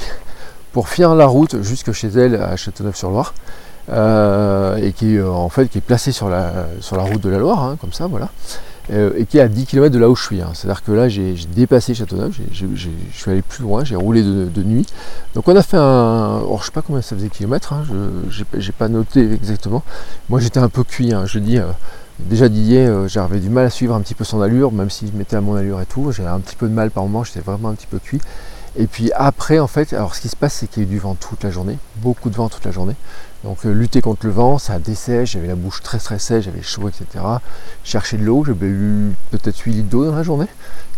pour 0.75 0.89
finir 0.89 1.15
la 1.15 1.25
route 1.25 1.61
jusque 1.61 1.93
chez 1.93 2.09
elle 2.09 2.35
à 2.35 2.57
Châteauneuf-sur-Loire. 2.57 3.33
et 3.87 4.91
qui 4.91 5.21
en 5.21 5.47
fait 5.47 5.69
qui 5.69 5.77
est 5.77 5.87
placé 5.89 6.11
sur 6.11 6.27
la, 6.27 6.67
sur 6.81 6.97
la 6.97 7.03
route 7.03 7.21
de 7.21 7.29
la 7.29 7.37
Loire, 7.37 7.63
hein, 7.63 7.77
comme 7.79 7.93
ça, 7.93 8.07
voilà. 8.07 8.27
Euh, 8.91 9.13
et 9.15 9.25
qui 9.25 9.37
est 9.37 9.41
à 9.41 9.47
10 9.47 9.67
km 9.67 9.89
de 9.93 9.99
là 9.99 10.09
où 10.09 10.17
je 10.17 10.23
suis. 10.23 10.41
Hein. 10.41 10.49
C'est-à-dire 10.53 10.83
que 10.83 10.91
là, 10.91 11.07
j'ai 11.07 11.33
dépassé 11.55 11.93
Châteauneuf, 11.93 12.35
je 12.51 12.89
suis 13.13 13.31
allé 13.31 13.41
plus 13.41 13.63
loin, 13.63 13.85
j'ai 13.85 13.95
roulé 13.95 14.21
de, 14.21 14.63
nuit. 14.63 14.85
Donc 15.33 15.47
on 15.47 15.55
a 15.55 15.63
fait 15.63 15.77
un... 15.77 16.41
Oh, 16.45 16.57
je 16.59 16.65
sais 16.65 16.71
pas 16.73 16.81
combien 16.81 17.01
ça 17.01 17.15
faisait 17.15 17.29
kilomètres, 17.29 17.71
hein, 17.71 17.85
je 18.29 18.43
n'ai 18.43 18.71
pas 18.77 18.89
noté 18.89 19.31
exactement. 19.31 19.81
Moi 20.27 20.41
j'étais 20.41 20.59
un 20.59 20.69
peu 20.69 20.83
cuit, 20.83 21.13
je 21.25 21.39
dis... 21.39 21.57
Euh, 21.57 21.67
déjà 22.19 22.49
Didier, 22.49 22.85
euh, 22.85 23.07
j'avais 23.07 23.39
du 23.39 23.49
mal 23.49 23.65
à 23.65 23.69
suivre 23.69 23.95
un 23.95 24.01
petit 24.01 24.13
peu 24.13 24.23
son 24.23 24.41
allure, 24.41 24.71
même 24.71 24.89
s'il 24.89 25.13
mettait 25.13 25.35
à 25.35 25.41
mon 25.41 25.55
allure 25.55 25.81
et 25.81 25.85
tout. 25.85 26.11
J'avais 26.11 26.29
un 26.29 26.39
petit 26.39 26.55
peu 26.55 26.67
de 26.67 26.73
mal 26.73 26.91
par 26.91 27.03
moment, 27.03 27.23
j'étais 27.23 27.41
vraiment 27.41 27.69
un 27.69 27.75
petit 27.75 27.87
peu 27.87 27.99
cuit. 27.99 28.21
Et 28.77 28.87
puis 28.87 29.11
après, 29.15 29.59
en 29.59 29.67
fait, 29.67 29.93
alors 29.93 30.15
ce 30.15 30.21
qui 30.21 30.29
se 30.29 30.35
passe, 30.35 30.55
c'est 30.55 30.67
qu'il 30.67 30.83
y 30.83 30.85
a 30.85 30.89
eu 30.89 30.91
du 30.91 30.99
vent 30.99 31.15
toute 31.15 31.43
la 31.43 31.51
journée, 31.51 31.77
beaucoup 31.97 32.29
de 32.29 32.35
vent 32.35 32.49
toute 32.49 32.65
la 32.65 32.71
journée. 32.71 32.95
Donc 33.45 33.65
euh, 33.65 33.71
lutter 33.71 34.01
contre 34.01 34.25
le 34.25 34.31
vent, 34.31 34.57
ça 34.57 34.79
dessèche, 34.79 35.33
j'avais 35.33 35.47
la 35.47 35.55
bouche 35.55 35.81
très 35.81 35.99
très 35.99 36.19
sèche, 36.19 36.45
j'avais 36.45 36.61
chaud, 36.61 36.89
etc. 36.89 37.23
Chercher 37.83 38.17
de 38.17 38.23
l'eau, 38.23 38.43
j'ai 38.43 38.53
eu 38.65 39.11
peut-être 39.31 39.57
8 39.59 39.71
litres 39.71 39.89
d'eau 39.89 40.05
dans 40.05 40.15
la 40.15 40.23
journée, 40.23 40.47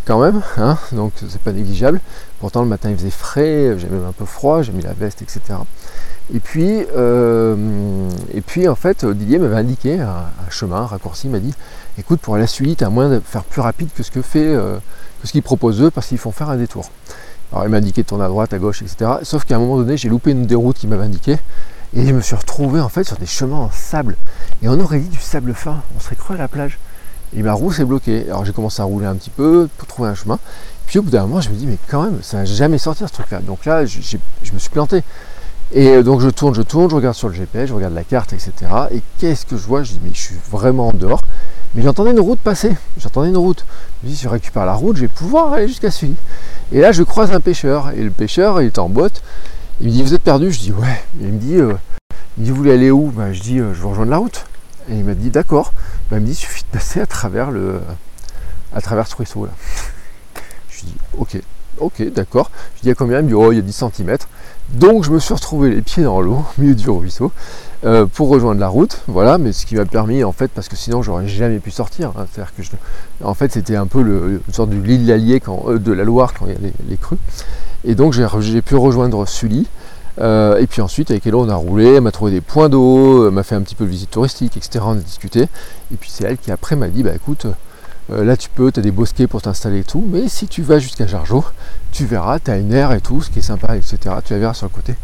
quand 0.05 0.19
même, 0.19 0.41
hein, 0.57 0.77
donc 0.93 1.11
c'est 1.29 1.41
pas 1.41 1.51
négligeable. 1.51 1.99
Pourtant 2.39 2.61
le 2.61 2.67
matin 2.67 2.89
il 2.89 2.97
faisait 2.97 3.11
frais, 3.11 3.75
j'avais 3.77 3.95
même 3.95 4.07
un 4.07 4.13
peu 4.13 4.25
froid, 4.25 4.63
j'ai 4.63 4.71
mis 4.71 4.81
la 4.81 4.93
veste, 4.93 5.21
etc. 5.21 5.41
Et 6.33 6.39
puis, 6.39 6.85
euh, 6.95 8.09
et 8.33 8.41
puis 8.41 8.67
en 8.67 8.75
fait, 8.75 9.05
Didier 9.05 9.37
m'avait 9.37 9.55
indiqué 9.55 9.99
un, 9.99 10.25
chemin, 10.49 10.77
un 10.77 10.85
raccourci, 10.85 11.27
il 11.27 11.31
m'a 11.31 11.39
dit 11.39 11.53
écoute, 11.99 12.21
pour 12.21 12.35
à 12.35 12.47
Sully, 12.47 12.75
tu 12.75 12.83
as 12.83 12.89
moyen 12.89 13.09
de 13.09 13.19
faire 13.19 13.43
plus 13.43 13.61
rapide 13.61 13.89
que 13.95 14.03
ce 14.03 14.11
que 14.11 14.21
fait 14.21 14.47
euh, 14.47 14.77
que 15.21 15.27
ce 15.27 15.31
qu'ils 15.33 15.43
proposent 15.43 15.81
eux, 15.81 15.91
parce 15.91 16.07
qu'ils 16.07 16.17
font 16.17 16.31
faire 16.31 16.49
un 16.49 16.57
détour. 16.57 16.89
Alors 17.51 17.65
il 17.65 17.69
m'a 17.69 17.77
indiqué 17.77 18.03
de 18.03 18.07
tourner 18.07 18.25
à 18.25 18.27
droite, 18.27 18.53
à 18.53 18.59
gauche, 18.59 18.81
etc. 18.81 19.11
Sauf 19.23 19.45
qu'à 19.45 19.55
un 19.55 19.59
moment 19.59 19.77
donné, 19.77 19.97
j'ai 19.97 20.09
loupé 20.09 20.31
une 20.31 20.45
des 20.45 20.55
routes 20.55 20.77
qu'il 20.77 20.89
m'avait 20.89 21.05
indiqué. 21.05 21.37
Et 21.95 22.05
je 22.05 22.13
me 22.13 22.21
suis 22.21 22.35
retrouvé 22.35 22.81
en 22.81 22.89
fait 22.89 23.05
sur 23.05 23.17
des 23.17 23.25
chemins 23.25 23.57
en 23.57 23.71
sable. 23.71 24.17
Et 24.61 24.67
on 24.67 24.79
aurait 24.79 24.99
dit 24.99 25.07
du 25.07 25.19
sable 25.19 25.53
fin, 25.53 25.81
on 25.95 25.99
serait 25.99 26.17
cru 26.17 26.35
à 26.35 26.37
la 26.37 26.47
plage. 26.47 26.77
Et 27.35 27.41
ma 27.43 27.53
roue 27.53 27.71
s'est 27.71 27.85
bloquée. 27.85 28.25
Alors 28.27 28.43
j'ai 28.45 28.51
commencé 28.51 28.81
à 28.81 28.85
rouler 28.85 29.05
un 29.05 29.15
petit 29.15 29.29
peu 29.29 29.69
pour 29.77 29.87
trouver 29.87 30.09
un 30.09 30.15
chemin. 30.15 30.39
Puis 30.85 30.99
au 30.99 31.01
bout 31.01 31.09
d'un 31.09 31.21
moment, 31.21 31.41
je 31.41 31.49
me 31.49 31.55
dis, 31.55 31.65
mais 31.65 31.77
quand 31.87 32.03
même, 32.03 32.19
ça 32.21 32.37
va 32.37 32.45
jamais 32.45 32.77
sortir 32.77 33.07
ce 33.07 33.13
truc-là. 33.13 33.39
Donc 33.39 33.65
là, 33.65 33.85
je, 33.85 34.17
me 34.53 34.59
suis 34.59 34.69
planté. 34.69 35.03
Et 35.73 36.01
donc 36.03 36.21
je 36.21 36.29
tourne, 36.29 36.55
je 36.55 36.61
tourne, 36.61 36.89
je 36.89 36.95
regarde 36.95 37.15
sur 37.15 37.27
le 37.27 37.33
GPS, 37.33 37.69
je 37.69 37.73
regarde 37.73 37.93
la 37.93 38.05
carte, 38.05 38.31
etc. 38.33 38.53
Et 38.91 39.01
qu'est-ce 39.19 39.45
que 39.45 39.57
je 39.57 39.67
vois? 39.67 39.83
Je 39.83 39.93
dis, 39.93 39.99
mais 40.03 40.11
je 40.13 40.21
suis 40.21 40.35
vraiment 40.49 40.89
en 40.89 40.93
dehors. 40.93 41.21
Mais 41.75 41.83
j'entendais 41.83 42.11
une 42.11 42.19
route 42.19 42.39
passer. 42.39 42.75
J'entendais 42.97 43.29
une 43.29 43.37
route. 43.37 43.65
Je 44.01 44.07
me 44.07 44.11
dis, 44.11 44.17
si 44.17 44.23
je 44.23 44.29
récupère 44.29 44.65
la 44.65 44.73
route, 44.73 44.95
je 44.95 45.01
vais 45.01 45.07
pouvoir 45.07 45.53
aller 45.53 45.67
jusqu'à 45.67 45.91
celui. 45.91 46.15
Et 46.71 46.79
là, 46.79 46.91
je 46.91 47.03
croise 47.03 47.31
un 47.31 47.39
pêcheur. 47.39 47.91
Et 47.91 48.03
le 48.03 48.09
pêcheur, 48.09 48.61
il 48.61 48.67
est 48.67 48.79
en 48.79 48.89
botte. 48.89 49.21
Il 49.79 49.87
me 49.87 49.91
dit, 49.91 50.03
vous 50.03 50.13
êtes 50.13 50.23
perdu? 50.23 50.51
Je 50.51 50.59
dis, 50.59 50.71
ouais. 50.71 51.03
il 51.21 51.27
me 51.27 51.39
dit, 51.39 51.55
euh, 51.55 51.73
il 52.39 52.49
vous 52.49 52.55
voulez 52.55 52.73
aller 52.73 52.91
où? 52.91 53.11
Ben, 53.11 53.33
Je 53.33 53.41
dis, 53.41 53.59
euh, 53.59 53.73
je 53.73 53.81
veux 53.81 53.87
rejoindre 53.87 54.11
la 54.11 54.17
route. 54.17 54.45
Et 54.89 54.95
il 54.95 55.03
m'a 55.03 55.13
dit, 55.13 55.29
d'accord. 55.29 55.73
Ben, 56.09 56.17
il 56.17 56.21
me 56.21 56.25
dit, 56.25 56.31
il 56.31 56.35
suffit 56.35 56.63
de 56.63 56.77
passer 56.77 56.99
à 56.99 57.05
travers 57.05 57.51
le, 57.51 57.81
à 58.73 58.81
travers 58.81 59.07
ce 59.07 59.15
ruisseau 59.15 59.45
là. 59.45 59.51
Je 60.69 60.85
dis, 60.85 60.95
ok, 61.17 61.37
ok, 61.79 62.13
d'accord. 62.13 62.51
Je 62.77 62.83
dis, 62.83 62.91
a 62.91 62.95
combien? 62.95 63.19
Il 63.19 63.23
me 63.23 63.27
dit, 63.29 63.33
oh, 63.33 63.51
il 63.51 63.55
y 63.55 63.59
a 63.59 63.61
10 63.61 63.83
cm. 63.95 64.17
Donc, 64.73 65.05
je 65.05 65.11
me 65.11 65.19
suis 65.19 65.33
retrouvé 65.33 65.69
les 65.69 65.81
pieds 65.81 66.03
dans 66.03 66.19
l'eau, 66.19 66.43
au 66.57 66.61
milieu 66.61 66.75
du 66.75 66.89
ruisseau, 66.89 67.31
euh, 67.85 68.05
pour 68.05 68.27
rejoindre 68.27 68.59
la 68.59 68.67
route. 68.67 69.01
Voilà, 69.07 69.37
mais 69.37 69.53
ce 69.53 69.65
qui 69.65 69.75
m'a 69.75 69.85
permis, 69.85 70.23
en 70.23 70.33
fait, 70.33 70.49
parce 70.49 70.67
que 70.67 70.75
sinon, 70.75 71.01
j'aurais 71.01 71.27
jamais 71.27 71.59
pu 71.59 71.71
sortir. 71.71 72.11
Hein. 72.17 72.25
Que, 72.55 72.63
je, 72.63 72.71
en 73.23 73.33
fait, 73.33 73.51
c'était 73.51 73.75
un 73.75 73.87
peu 73.87 74.01
une 74.01 74.53
sorte 74.53 74.69
de 74.69 74.75
l'île 74.75 75.07
l'Allier, 75.07 75.41
de 75.69 75.91
la 75.93 76.03
Loire 76.03 76.33
quand 76.33 76.47
il 76.47 76.53
y 76.53 76.55
a 76.55 76.71
les, 76.89 76.97
crues. 76.97 77.17
Et 77.85 77.95
donc 77.95 78.13
j'ai 78.13 78.61
pu 78.61 78.75
rejoindre 78.75 79.25
Sully. 79.27 79.67
Euh, 80.19 80.57
et 80.57 80.65
puis 80.65 80.81
ensuite, 80.81 81.11
avec 81.11 81.25
elle, 81.27 81.35
on 81.35 81.47
a 81.47 81.55
roulé, 81.55 81.93
elle 81.93 82.01
m'a 82.01 82.11
trouvé 82.11 82.31
des 82.31 82.41
points 82.41 82.69
d'eau, 82.69 83.29
m'a 83.29 83.43
fait 83.43 83.53
un 83.53 83.61
petit 83.61 83.75
peu 83.75 83.85
de 83.85 83.89
visite 83.89 84.09
touristique, 84.09 84.57
etc. 84.57 84.83
On 84.85 84.93
a 84.93 84.95
discuté. 84.95 85.43
Et 85.43 85.95
puis 85.99 86.09
c'est 86.11 86.25
elle 86.25 86.37
qui 86.37 86.51
après 86.51 86.75
m'a 86.75 86.87
dit, 86.87 87.03
bah 87.03 87.13
écoute, 87.15 87.45
euh, 88.11 88.23
là 88.23 88.37
tu 88.37 88.49
peux, 88.49 88.71
tu 88.71 88.79
as 88.79 88.83
des 88.83 88.91
bosquets 88.91 89.27
pour 89.27 89.41
t'installer 89.41 89.79
et 89.79 89.83
tout, 89.83 90.05
mais 90.07 90.29
si 90.29 90.47
tu 90.47 90.61
vas 90.61 90.79
jusqu'à 90.79 91.07
Jargeau, 91.07 91.43
tu 91.91 92.05
verras, 92.05 92.39
tu 92.39 92.51
as 92.51 92.57
une 92.57 92.73
aire 92.73 92.91
et 92.93 93.01
tout, 93.01 93.21
ce 93.21 93.29
qui 93.29 93.39
est 93.39 93.43
sympa, 93.43 93.75
etc. 93.75 93.97
Tu 94.23 94.33
la 94.33 94.39
verras 94.39 94.53
sur 94.53 94.65
le 94.67 94.71
côté, 94.71 94.95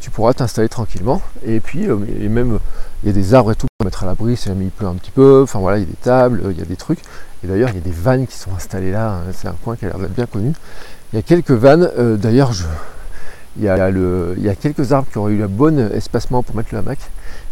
tu 0.00 0.10
pourras 0.10 0.32
t'installer 0.32 0.68
tranquillement. 0.68 1.20
Et 1.44 1.60
puis, 1.60 1.88
euh, 1.88 1.98
et 2.20 2.28
même, 2.28 2.58
il 3.02 3.08
y 3.08 3.10
a 3.10 3.12
des 3.12 3.34
arbres 3.34 3.52
et 3.52 3.56
tout 3.56 3.66
pour 3.78 3.84
mettre 3.84 4.04
à 4.04 4.06
l'abri 4.06 4.36
si 4.36 4.48
jamais 4.48 4.66
il 4.66 4.70
pleut 4.70 4.86
un 4.86 4.94
petit 4.94 5.10
peu. 5.10 5.42
Enfin 5.42 5.58
voilà, 5.58 5.78
il 5.78 5.80
y 5.80 5.84
a 5.84 5.90
des 5.90 5.96
tables, 5.96 6.42
il 6.50 6.58
y 6.58 6.62
a 6.62 6.64
des 6.64 6.76
trucs. 6.76 7.00
Et 7.42 7.48
d'ailleurs, 7.48 7.70
il 7.70 7.74
y 7.74 7.78
a 7.78 7.82
des 7.82 7.90
vannes 7.90 8.26
qui 8.26 8.36
sont 8.36 8.54
installées 8.54 8.92
là, 8.92 9.14
hein. 9.14 9.32
c'est 9.32 9.48
un 9.48 9.56
coin 9.64 9.74
qui 9.74 9.84
a 9.84 9.88
l'air 9.88 9.98
d'être 9.98 10.14
bien 10.14 10.26
connu. 10.26 10.52
Il 11.12 11.16
y 11.16 11.18
a 11.18 11.22
quelques 11.22 11.50
vannes, 11.50 11.90
euh, 11.98 12.16
d'ailleurs, 12.16 12.52
il, 13.58 13.64
y 13.64 13.68
a 13.68 14.54
quelques 14.54 14.92
arbres 14.92 15.08
qui 15.10 15.18
auraient 15.18 15.32
eu 15.32 15.38
le 15.38 15.48
bon 15.48 15.78
espacement 15.92 16.42
pour 16.42 16.54
mettre 16.54 16.68
le 16.72 16.78
hamac, 16.78 16.98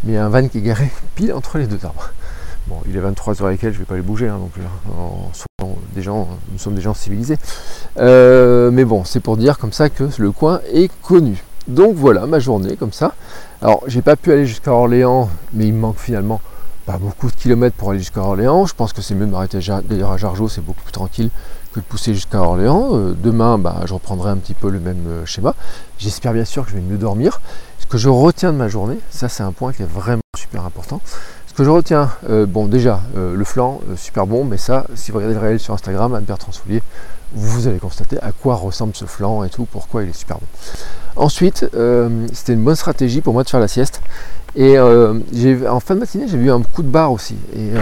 mais 0.04 0.12
il 0.12 0.14
y 0.14 0.18
a 0.18 0.24
un 0.24 0.28
van 0.28 0.46
qui 0.48 0.58
est 0.58 0.62
garé 0.62 0.90
pile 1.16 1.32
entre 1.32 1.58
les 1.58 1.66
deux 1.66 1.84
arbres. 1.84 2.10
Bon, 2.70 2.76
il 2.88 2.96
est 2.96 3.00
23h 3.00 3.46
avec 3.46 3.64
elle, 3.64 3.72
je 3.72 3.78
ne 3.78 3.82
vais 3.82 3.84
pas 3.84 3.96
les 3.96 4.00
bouger 4.00 4.28
hein. 4.28 4.38
Hein. 4.38 6.26
nous 6.52 6.58
sommes 6.58 6.74
des 6.76 6.80
gens 6.80 6.94
civilisés. 6.94 7.36
Euh, 7.98 8.70
mais 8.70 8.84
bon, 8.84 9.02
c'est 9.02 9.18
pour 9.18 9.36
dire 9.36 9.58
comme 9.58 9.72
ça 9.72 9.90
que 9.90 10.04
le 10.18 10.30
coin 10.30 10.60
est 10.72 10.88
connu. 11.02 11.42
Donc 11.66 11.96
voilà 11.96 12.26
ma 12.26 12.38
journée 12.38 12.76
comme 12.76 12.92
ça. 12.92 13.14
Alors 13.60 13.82
j'ai 13.88 14.02
pas 14.02 14.14
pu 14.14 14.30
aller 14.30 14.46
jusqu'à 14.46 14.72
Orléans, 14.72 15.28
mais 15.52 15.66
il 15.66 15.74
me 15.74 15.80
manque 15.80 15.98
finalement 15.98 16.40
pas 16.86 16.96
beaucoup 16.96 17.26
de 17.26 17.34
kilomètres 17.34 17.74
pour 17.74 17.90
aller 17.90 17.98
jusqu'à 17.98 18.20
Orléans. 18.20 18.66
Je 18.66 18.74
pense 18.76 18.92
que 18.92 19.02
c'est 19.02 19.16
mieux 19.16 19.26
de 19.26 19.32
m'arrêter 19.32 19.58
d'ailleurs 19.88 20.12
à 20.12 20.16
Jargeau, 20.16 20.48
c'est 20.48 20.60
beaucoup 20.60 20.82
plus 20.82 20.92
tranquille 20.92 21.30
que 21.72 21.80
de 21.80 21.84
pousser 21.84 22.14
jusqu'à 22.14 22.40
Orléans. 22.40 22.90
Euh, 22.92 23.16
demain, 23.20 23.58
bah, 23.58 23.80
je 23.84 23.94
reprendrai 23.94 24.30
un 24.30 24.36
petit 24.36 24.54
peu 24.54 24.70
le 24.70 24.78
même 24.78 25.06
euh, 25.08 25.26
schéma. 25.26 25.56
J'espère 25.98 26.34
bien 26.34 26.44
sûr 26.44 26.64
que 26.64 26.70
je 26.70 26.76
vais 26.76 26.82
mieux 26.82 26.98
dormir. 26.98 27.40
Ce 27.80 27.86
que 27.86 27.98
je 27.98 28.08
retiens 28.08 28.52
de 28.52 28.58
ma 28.58 28.68
journée, 28.68 28.98
ça 29.10 29.28
c'est 29.28 29.42
un 29.42 29.50
point 29.50 29.72
qui 29.72 29.82
est 29.82 29.90
vraiment 29.92 30.20
super 30.36 30.64
important. 30.64 31.00
Je 31.62 31.68
retiens, 31.68 32.08
euh, 32.30 32.46
bon 32.46 32.66
déjà, 32.66 33.00
le 33.14 33.44
flanc, 33.44 33.80
super 33.96 34.26
bon, 34.26 34.44
mais 34.44 34.56
ça, 34.56 34.86
si 34.94 35.10
vous 35.10 35.18
regardez 35.18 35.34
le 35.34 35.40
réel 35.40 35.60
sur 35.60 35.74
Instagram, 35.74 36.14
Anne-Bertrand 36.14 36.52
Soulier, 36.52 36.82
vous 37.34 37.68
allez 37.68 37.78
constater 37.78 38.18
à 38.22 38.32
quoi 38.32 38.54
ressemble 38.54 38.96
ce 38.96 39.04
flanc 39.04 39.44
et 39.44 39.50
tout, 39.50 39.66
pourquoi 39.70 40.02
il 40.02 40.08
est 40.08 40.16
super 40.16 40.38
bon. 40.38 40.46
Ensuite, 41.16 41.66
c'était 42.32 42.54
une 42.54 42.64
bonne 42.64 42.76
stratégie 42.76 43.20
pour 43.20 43.34
moi 43.34 43.44
de 43.44 43.50
faire 43.50 43.60
la 43.60 43.68
sieste. 43.68 44.00
Et 44.56 44.78
en 44.78 45.80
fin 45.80 45.94
de 45.94 46.00
matinée, 46.00 46.28
j'ai 46.28 46.38
eu 46.38 46.50
un 46.50 46.62
coup 46.62 46.82
de 46.82 46.88
barre 46.88 47.12
aussi. 47.12 47.36
Et 47.54 47.72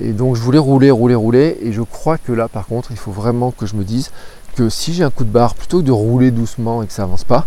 et 0.00 0.12
donc 0.12 0.36
je 0.36 0.42
voulais 0.42 0.58
rouler, 0.58 0.90
rouler, 0.90 1.14
rouler. 1.14 1.58
Et 1.62 1.72
je 1.72 1.82
crois 1.82 2.18
que 2.18 2.32
là, 2.32 2.48
par 2.48 2.66
contre, 2.66 2.90
il 2.90 2.96
faut 2.96 3.12
vraiment 3.12 3.50
que 3.50 3.66
je 3.66 3.74
me 3.74 3.84
dise 3.84 4.10
que 4.54 4.68
si 4.68 4.94
j'ai 4.94 5.04
un 5.04 5.10
coup 5.10 5.24
de 5.24 5.30
barre, 5.30 5.54
plutôt 5.54 5.80
que 5.80 5.84
de 5.84 5.92
rouler 5.92 6.30
doucement 6.30 6.82
et 6.82 6.86
que 6.86 6.92
ça 6.92 7.02
avance 7.02 7.24
pas, 7.24 7.46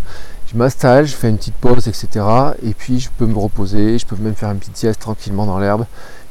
je 0.52 0.58
m'installe, 0.58 1.06
je 1.06 1.16
fais 1.16 1.30
une 1.30 1.38
petite 1.38 1.56
pause, 1.56 1.88
etc. 1.88 2.26
Et 2.64 2.74
puis 2.74 3.00
je 3.00 3.10
peux 3.18 3.26
me 3.26 3.38
reposer, 3.38 4.00
je 4.00 4.06
peux 4.06 4.16
même 4.16 4.36
faire 4.36 4.52
une 4.52 4.58
petite 4.58 4.78
sieste 4.78 5.00
tranquillement 5.00 5.46
dans 5.46 5.60
l'herbe. 5.60 5.86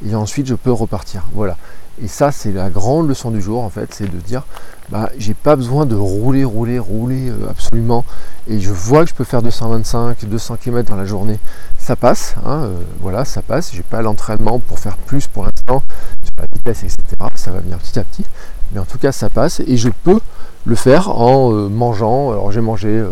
Et 0.06 0.14
ensuite 0.14 0.46
je 0.46 0.54
peux 0.54 0.72
repartir. 0.72 1.25
Voilà. 1.32 1.56
Et 2.02 2.06
ça, 2.06 2.30
c'est 2.30 2.52
la 2.52 2.70
grande 2.70 3.08
leçon 3.08 3.32
du 3.32 3.42
jour, 3.42 3.62
en 3.62 3.70
fait, 3.70 3.92
c'est 3.92 4.08
de 4.08 4.18
dire, 4.18 4.44
bah, 4.88 5.10
j'ai 5.18 5.34
pas 5.34 5.56
besoin 5.56 5.84
de 5.84 5.96
rouler, 5.96 6.44
rouler, 6.44 6.78
rouler 6.78 7.28
euh, 7.28 7.50
absolument. 7.50 8.04
Et 8.46 8.60
je 8.60 8.70
vois 8.70 9.02
que 9.02 9.10
je 9.10 9.14
peux 9.14 9.25
faire 9.25 9.42
225, 9.42 10.25
200 10.25 10.56
km 10.60 10.88
dans 10.88 10.96
la 10.96 11.04
journée. 11.04 11.40
Ça 11.76 11.96
passe, 11.96 12.37
hein, 12.46 12.62
euh, 12.64 12.75
voilà, 13.00 13.25
ça 13.25 13.42
passe. 13.42 13.72
J'ai 13.75 13.82
pas 13.82 14.00
l'entraînement 14.00 14.60
pour 14.60 14.78
faire 14.78 14.96
plus 14.96 15.26
pour 15.26 15.44
l'instant, 15.44 15.82
sur 16.22 16.34
la 16.38 16.44
vitesse, 16.54 16.84
etc. 16.84 17.02
Ça 17.34 17.50
va 17.50 17.58
venir 17.58 17.78
petit 17.78 17.98
à 17.98 18.04
petit. 18.04 18.25
Mais 18.72 18.78
en 18.78 18.84
tout 18.84 18.98
cas, 18.98 19.10
ça 19.10 19.28
passe. 19.28 19.60
Et 19.66 19.76
je 19.76 19.88
peux 20.04 20.20
le 20.66 20.76
faire 20.76 21.08
en 21.08 21.50
mangeant. 21.68 22.30
Alors 22.30 22.52
j'ai 22.52 22.60
mangé, 22.60 23.04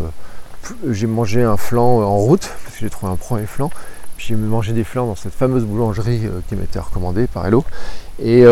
j'ai 0.91 1.07
mangé 1.07 1.43
un 1.43 1.57
flan 1.57 2.01
en 2.03 2.17
route, 2.17 2.51
parce 2.65 2.77
que 2.77 2.81
j'ai 2.81 2.91
trouvé 2.91 3.13
un 3.13 3.17
premier 3.17 3.47
flan. 3.47 3.71
Puis 4.17 4.29
j'ai 4.29 4.37
mangé 4.37 4.73
des 4.73 4.85
flans 4.85 5.07
dans 5.07 5.15
cette 5.15 5.35
fameuse 5.35 5.65
boulangerie 5.65 6.23
qui 6.49 6.57
m'était 6.57 6.79
recommandée 6.79 7.27
par 7.27 7.47
Hello. 7.47 7.65
Et, 8.19 8.47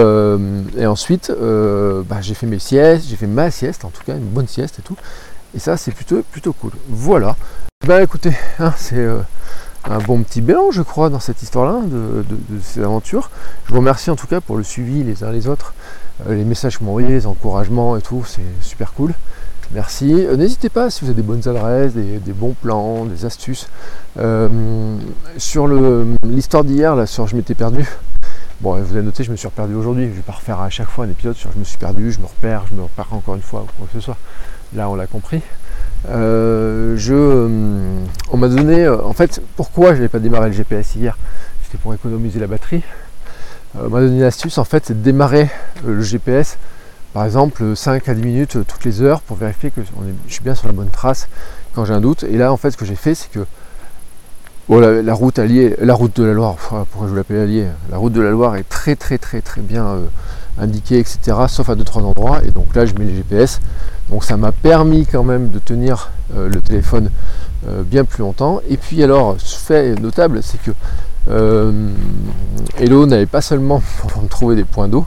ensuite, 0.85 1.30
bah, 1.30 2.21
j'ai 2.21 2.35
fait 2.35 2.47
mes 2.47 2.59
siestes, 2.59 3.06
j'ai 3.09 3.16
fait 3.16 3.26
ma 3.26 3.50
sieste, 3.50 3.85
en 3.85 3.90
tout 3.90 4.02
cas 4.04 4.14
une 4.14 4.28
bonne 4.28 4.49
sieste 4.49 4.80
et 4.80 4.83
tout. 4.83 4.97
Et 5.54 5.59
ça, 5.59 5.76
c'est 5.76 5.92
plutôt, 5.92 6.23
plutôt 6.23 6.52
cool. 6.52 6.73
Voilà. 6.88 7.37
Bah 7.87 8.02
écoutez, 8.02 8.33
hein, 8.59 8.75
c'est 8.76 9.06
un 9.90 9.99
bon 9.99 10.23
petit 10.23 10.40
bilan, 10.40 10.71
je 10.71 10.83
crois, 10.83 11.11
dans 11.11 11.21
cette 11.21 11.42
histoire-là, 11.42 11.83
de, 11.87 12.25
ces 12.62 12.83
aventures. 12.83 13.30
Je 13.66 13.73
vous 13.73 13.78
remercie 13.78 14.11
en 14.11 14.16
tout 14.16 14.26
cas 14.26 14.40
pour 14.40 14.56
le 14.56 14.62
suivi 14.62 15.04
les 15.04 15.25
uns 15.25 15.30
les 15.30 15.47
autres, 15.47 15.75
euh, 16.26 16.35
les 16.35 16.44
messages 16.44 16.75
que 16.75 16.80
vous 16.80 16.87
m'envoyez, 16.87 17.09
les 17.09 17.26
encouragements 17.26 17.97
et 17.97 18.02
tout, 18.02 18.25
c'est 18.26 18.40
super 18.61 18.92
cool. 18.92 19.12
Merci. 19.75 20.12
Euh, 20.12 20.37
n'hésitez 20.37 20.69
pas 20.69 20.88
si 20.88 21.00
vous 21.00 21.11
avez 21.11 21.21
des 21.21 21.26
bonnes 21.26 21.49
adresses, 21.49 21.95
des, 21.95 22.33
bons 22.33 22.54
plans, 22.54 23.07
des 23.07 23.25
astuces. 23.25 23.69
Euh, 24.21 24.49
sur 25.37 25.66
l'histoire 26.23 26.62
d'hier, 26.62 26.95
là, 26.95 27.07
sur 27.07 27.26
Je 27.26 27.35
m'étais 27.35 27.57
perdu. 27.57 27.85
Bon, 28.61 28.81
vous 28.81 28.93
avez 28.93 29.02
noté, 29.02 29.25
je 29.25 29.33
me 29.33 29.37
suis 29.37 29.49
perdu 29.49 29.75
aujourd'hui. 29.75 30.04
Je 30.04 30.12
vais 30.12 30.23
pas 30.23 30.35
refaire 30.35 30.61
à 30.61 30.71
chaque 30.71 30.87
fois 30.87 31.07
un 31.07 31.11
épisode 31.11 31.35
sur 31.35 31.50
Je 31.52 31.59
me 31.59 31.64
suis 31.64 31.76
perdu, 31.76 32.12
je 32.12 32.21
me 32.21 32.26
repère, 32.26 32.62
je 32.71 32.76
me 32.76 32.83
repère 32.83 33.12
encore 33.12 33.35
une 33.35 33.43
fois 33.43 33.62
ou 33.62 33.66
quoi 33.76 33.88
que 33.88 33.99
ce 33.99 34.00
soit. 34.00 34.16
Là, 34.76 34.88
on 34.88 34.95
l'a 34.95 35.09
compris. 35.09 35.43
Euh, 36.09 36.95
je, 36.97 37.49
on 38.31 38.37
m'a 38.37 38.49
donné, 38.49 38.88
en 38.88 39.12
fait, 39.12 39.43
pourquoi 39.57 39.88
je 39.88 39.95
n'avais 39.95 40.09
pas 40.09 40.21
démarré 40.21 40.50
le 40.50 40.54
GPS 40.54 40.95
hier? 40.95 41.19
C'était 41.64 41.78
pour 41.78 41.93
économiser 41.93 42.38
la 42.38 42.47
batterie. 42.47 42.85
on 43.75 43.88
m'a 43.88 44.00
donné 44.00 44.19
une 44.19 44.23
astuce, 44.23 44.57
en 44.57 44.64
fait, 44.64 44.87
c'est 44.87 44.95
de 44.95 45.02
démarrer 45.04 45.50
le 45.85 46.00
GPS, 46.00 46.59
par 47.14 47.25
exemple, 47.25 47.75
5 47.75 48.09
à 48.09 48.14
10 48.14 48.23
minutes 48.23 48.59
toutes 48.66 48.85
les 48.85 49.00
heures 49.00 49.23
pour 49.23 49.38
vérifier 49.38 49.71
que 49.71 49.80
je 49.80 50.33
suis 50.33 50.44
bien 50.44 50.54
sur 50.54 50.66
la 50.66 50.75
bonne 50.75 50.90
trace 50.90 51.28
quand 51.75 51.87
j'ai 51.87 51.94
un 51.94 52.00
doute. 52.00 52.25
Et 52.25 52.37
là, 52.37 52.52
en 52.52 52.59
fait, 52.59 52.73
ce 52.73 52.76
que 52.76 52.85
j'ai 52.85 52.97
fait, 52.97 53.14
c'est 53.14 53.30
que 53.30 53.47
la, 54.68 55.14
route 55.14 55.38
alliée, 55.38 55.75
la 55.80 55.94
route 55.94 56.14
de 56.16 56.25
la 56.25 56.35
Loire, 56.35 56.56
pourquoi 56.56 57.06
je 57.06 57.11
vous 57.11 57.16
l'appelle 57.16 57.40
alliée 57.40 57.68
La 57.90 57.97
route 57.97 58.12
de 58.12 58.21
la 58.21 58.30
Loire 58.30 58.56
est 58.56 58.68
très 58.68 58.97
très 58.97 59.18
très 59.18 59.40
très 59.40 59.61
bien 59.62 60.00
indiquée, 60.59 60.99
etc. 60.99 61.37
Sauf 61.49 61.71
à 61.71 61.75
2-3 61.75 62.02
endroits. 62.02 62.40
Et 62.44 62.50
donc 62.50 62.75
là, 62.75 62.85
je 62.85 62.94
mets 62.94 63.04
les 63.04 63.16
GPS 63.16 63.61
donc 64.11 64.25
ça 64.25 64.37
m'a 64.37 64.52
permis 64.52 65.06
quand 65.06 65.25
même 65.25 65.49
de 65.49 65.59
tenir 65.59 66.11
euh, 66.37 66.49
le 66.49 66.61
téléphone 66.61 67.11
euh, 67.66 67.83
bien 67.83 68.04
plus 68.04 68.21
longtemps. 68.21 68.61
Et 68.68 68.76
puis 68.76 69.02
alors, 69.02 69.37
ce 69.38 69.56
fait 69.59 69.94
notable, 70.00 70.40
c'est 70.42 70.62
que 70.62 70.73
euh, 71.31 71.73
Hello 72.78 73.07
n'avait 73.07 73.26
pas 73.26 73.40
seulement 73.40 73.83
pour 73.99 74.23
me 74.23 74.28
trouver 74.28 74.57
des 74.57 74.64
points 74.64 74.88
d'eau, 74.88 75.07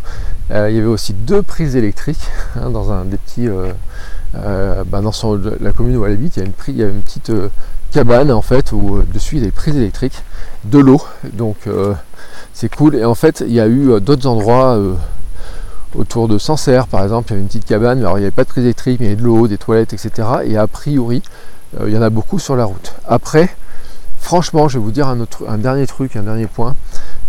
il 0.49 0.55
y 0.55 0.79
avait 0.79 0.83
aussi 0.83 1.13
deux 1.13 1.41
prises 1.41 1.75
électriques 1.75 2.25
hein, 2.55 2.69
dans 2.69 2.91
un 2.91 3.05
des 3.05 3.17
petits. 3.17 3.49
Bah, 4.33 5.01
dans 5.01 5.11
la 5.59 5.71
commune 5.71 5.97
où 5.97 6.05
elle 6.05 6.13
habite, 6.13 6.37
il 6.37 6.39
y 6.77 6.83
a 6.83 6.87
une, 6.87 7.01
petite 7.01 7.31
cabane 7.91 8.31
en 8.31 8.41
fait 8.41 8.71
où 8.71 9.01
dessus 9.13 9.37
il 9.37 9.39
y 9.39 9.41
a 9.43 9.45
des 9.45 9.51
prises 9.51 9.75
électriques, 9.75 10.23
de 10.63 10.77
l'eau. 10.79 11.01
Donc 11.33 11.57
c'est 12.53 12.73
cool. 12.73 12.95
Et 12.95 13.03
en 13.03 13.15
fait, 13.15 13.43
il 13.45 13.53
y 13.53 13.59
a 13.59 13.67
eu 13.67 13.99
d'autres 13.99 14.27
endroits 14.27 14.79
autour 15.95 16.27
de 16.27 16.37
Sancerre 16.37 16.87
par 16.87 17.03
exemple, 17.03 17.29
il 17.29 17.31
y 17.31 17.33
avait 17.33 17.41
une 17.41 17.47
petite 17.47 17.65
cabane, 17.65 17.99
alors 17.99 18.17
il 18.17 18.21
n'y 18.21 18.25
avait 18.25 18.31
pas 18.31 18.43
de 18.43 18.49
prise 18.49 18.63
électrique, 18.63 18.99
mais 18.99 19.07
il 19.07 19.09
y 19.09 19.11
avait 19.13 19.21
de 19.21 19.25
l'eau, 19.25 19.47
des 19.47 19.57
toilettes, 19.57 19.93
etc. 19.93 20.27
Et 20.45 20.57
a 20.57 20.67
priori, 20.67 21.21
euh, 21.79 21.85
il 21.87 21.93
y 21.93 21.97
en 21.97 22.01
a 22.01 22.09
beaucoup 22.09 22.39
sur 22.39 22.55
la 22.55 22.65
route. 22.65 22.93
Après, 23.07 23.49
franchement, 24.27 24.67
je 24.67 24.77
vais 24.77 24.83
vous 24.83 24.91
dire 24.91 25.07
un, 25.07 25.57
dernier 25.57 25.87
truc, 25.87 26.17
un 26.17 26.23
dernier 26.23 26.47
point. 26.47 26.75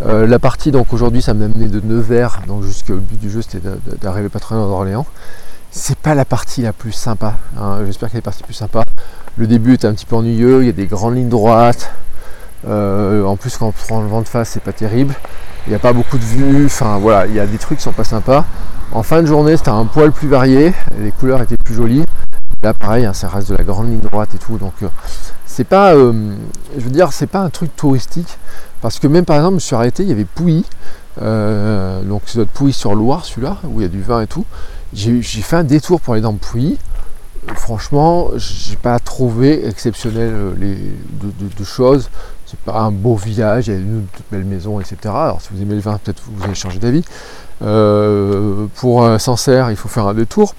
Euh, 0.04 0.26
la 0.26 0.40
partie, 0.40 0.72
donc 0.72 0.92
aujourd'hui, 0.92 1.22
ça 1.22 1.32
m'a 1.32 1.44
amené 1.44 1.68
de 1.68 1.80
Nevers, 1.80 2.40
donc 2.48 2.64
jusqu'au 2.64 2.96
but 2.96 3.20
du 3.20 3.30
jeu, 3.30 3.40
c'était 3.40 3.60
d'arriver 4.00 4.28
pas 4.28 4.40
très 4.40 4.56
loin 4.56 4.66
d'Orléans. 4.66 5.06
C'est 5.70 5.96
pas 5.96 6.16
la 6.16 6.24
partie 6.24 6.62
la 6.62 6.72
plus 6.72 6.90
sympa. 6.90 7.36
Hein. 7.56 7.82
J'espère 7.86 8.10
qu'elle 8.10 8.18
est 8.18 8.22
partie 8.22 8.42
plus 8.42 8.54
sympa. 8.54 8.82
Le 9.36 9.46
début 9.46 9.74
est 9.74 9.84
un 9.84 9.94
petit 9.94 10.06
peu 10.06 10.16
ennuyeux, 10.16 10.64
il 10.64 10.66
y 10.66 10.70
a 10.70 10.72
des 10.72 10.86
grandes 10.86 11.14
lignes 11.14 11.28
droites. 11.28 11.92
Euh, 12.66 13.24
en 13.24 13.36
plus, 13.36 13.56
quand 13.56 13.68
on 13.68 13.72
prend 13.72 14.00
le 14.00 14.08
vent 14.08 14.22
de 14.22 14.28
face, 14.28 14.48
c'est 14.48 14.62
pas 14.62 14.72
terrible 14.72 15.14
il 15.68 15.72
n'y 15.72 15.76
a 15.76 15.80
pas 15.80 15.92
beaucoup 15.92 16.16
de 16.16 16.24
vues, 16.24 16.64
enfin 16.64 16.96
voilà, 16.96 17.26
il 17.26 17.34
y 17.34 17.40
a 17.40 17.46
des 17.46 17.58
trucs 17.58 17.76
qui 17.76 17.84
sont 17.84 17.92
pas 17.92 18.02
sympas. 18.02 18.46
En 18.90 19.02
fin 19.02 19.20
de 19.20 19.26
journée, 19.26 19.54
c'était 19.54 19.68
un 19.68 19.84
poil 19.84 20.12
plus 20.12 20.26
varié, 20.26 20.72
les 20.98 21.10
couleurs 21.12 21.42
étaient 21.42 21.58
plus 21.58 21.74
jolies. 21.74 22.04
Là, 22.62 22.72
pareil, 22.72 23.04
hein, 23.04 23.12
ça 23.12 23.28
reste 23.28 23.50
de 23.50 23.56
la 23.56 23.64
grande 23.64 23.90
ligne 23.90 24.00
droite 24.00 24.30
et 24.34 24.38
tout, 24.38 24.56
donc 24.56 24.72
euh, 24.82 24.88
c'est 25.58 25.64
pas, 25.64 25.92
euh, 25.92 26.12
je 26.76 26.84
veux 26.84 26.90
dire, 26.90 27.12
c'est 27.12 27.26
pas 27.26 27.40
un 27.40 27.50
truc 27.50 27.74
touristique, 27.74 28.38
parce 28.80 29.00
que 29.00 29.08
même 29.08 29.24
par 29.24 29.34
exemple, 29.34 29.58
je 29.58 29.64
suis 29.64 29.74
arrêté, 29.74 30.04
il 30.04 30.08
y 30.08 30.12
avait 30.12 30.24
Pouilly, 30.24 30.64
euh, 31.20 32.00
donc 32.04 32.22
c'est 32.26 32.38
notre 32.38 32.52
Pouilly 32.52 32.72
sur 32.72 32.94
Loire, 32.94 33.24
celui-là, 33.24 33.56
où 33.64 33.80
il 33.80 33.82
y 33.82 33.84
a 33.84 33.88
du 33.88 34.00
vin 34.00 34.20
et 34.20 34.28
tout. 34.28 34.44
J'ai 34.92 35.20
fait 35.20 35.56
un 35.56 35.64
détour 35.64 36.00
pour 36.00 36.14
aller 36.14 36.22
dans 36.22 36.34
Pouilly. 36.34 36.78
Franchement, 37.56 38.28
j'ai 38.36 38.76
pas 38.76 39.00
trouvé 39.00 39.66
exceptionnel 39.66 40.32
les, 40.60 40.76
de 40.76 41.64
choses 41.64 42.08
c'est 42.46 42.60
pas 42.60 42.78
un 42.78 42.92
beau 42.92 43.16
village, 43.16 43.66
il 43.66 43.74
y 43.74 43.76
a 43.76 43.80
une 43.80 44.06
toute 44.14 44.26
belle 44.30 44.44
maison, 44.44 44.78
etc. 44.78 44.96
Alors 45.06 45.42
si 45.42 45.48
vous 45.52 45.60
aimez 45.60 45.74
le 45.74 45.80
vin, 45.80 45.98
peut-être 45.98 46.22
vous 46.24 46.44
allez 46.44 46.54
changer 46.54 46.78
d'avis. 46.78 47.04
Euh, 47.62 48.66
pour 48.76 49.04
Sancerre, 49.20 49.70
il 49.70 49.76
faut 49.76 49.88
faire 49.88 50.06
un 50.06 50.14
détour. 50.14 50.54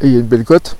Et 0.00 0.06
il 0.06 0.12
y 0.12 0.16
a 0.16 0.20
une 0.20 0.26
belle 0.26 0.44
côte. 0.44 0.76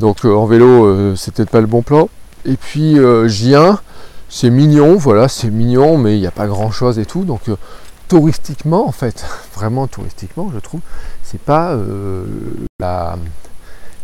Donc 0.00 0.24
euh, 0.24 0.34
en 0.34 0.46
vélo, 0.46 0.86
euh, 0.86 1.14
c'est 1.16 1.32
peut-être 1.32 1.50
pas 1.50 1.60
le 1.60 1.66
bon 1.66 1.82
plan. 1.82 2.08
Et 2.44 2.56
puis 2.56 2.96
Gien, 3.26 3.80
c'est 4.28 4.50
mignon, 4.50 4.96
voilà, 4.96 5.28
c'est 5.28 5.50
mignon, 5.50 5.98
mais 5.98 6.16
il 6.16 6.20
n'y 6.20 6.26
a 6.26 6.32
pas 6.32 6.46
grand 6.46 6.70
chose 6.70 6.98
et 6.98 7.06
tout. 7.06 7.24
Donc 7.24 7.42
touristiquement, 8.08 8.86
en 8.86 8.92
fait, 8.92 9.24
vraiment 9.54 9.86
touristiquement, 9.86 10.50
je 10.54 10.58
trouve, 10.58 10.80
c'est 11.22 11.40
pas 11.40 11.76
la. 12.80 13.16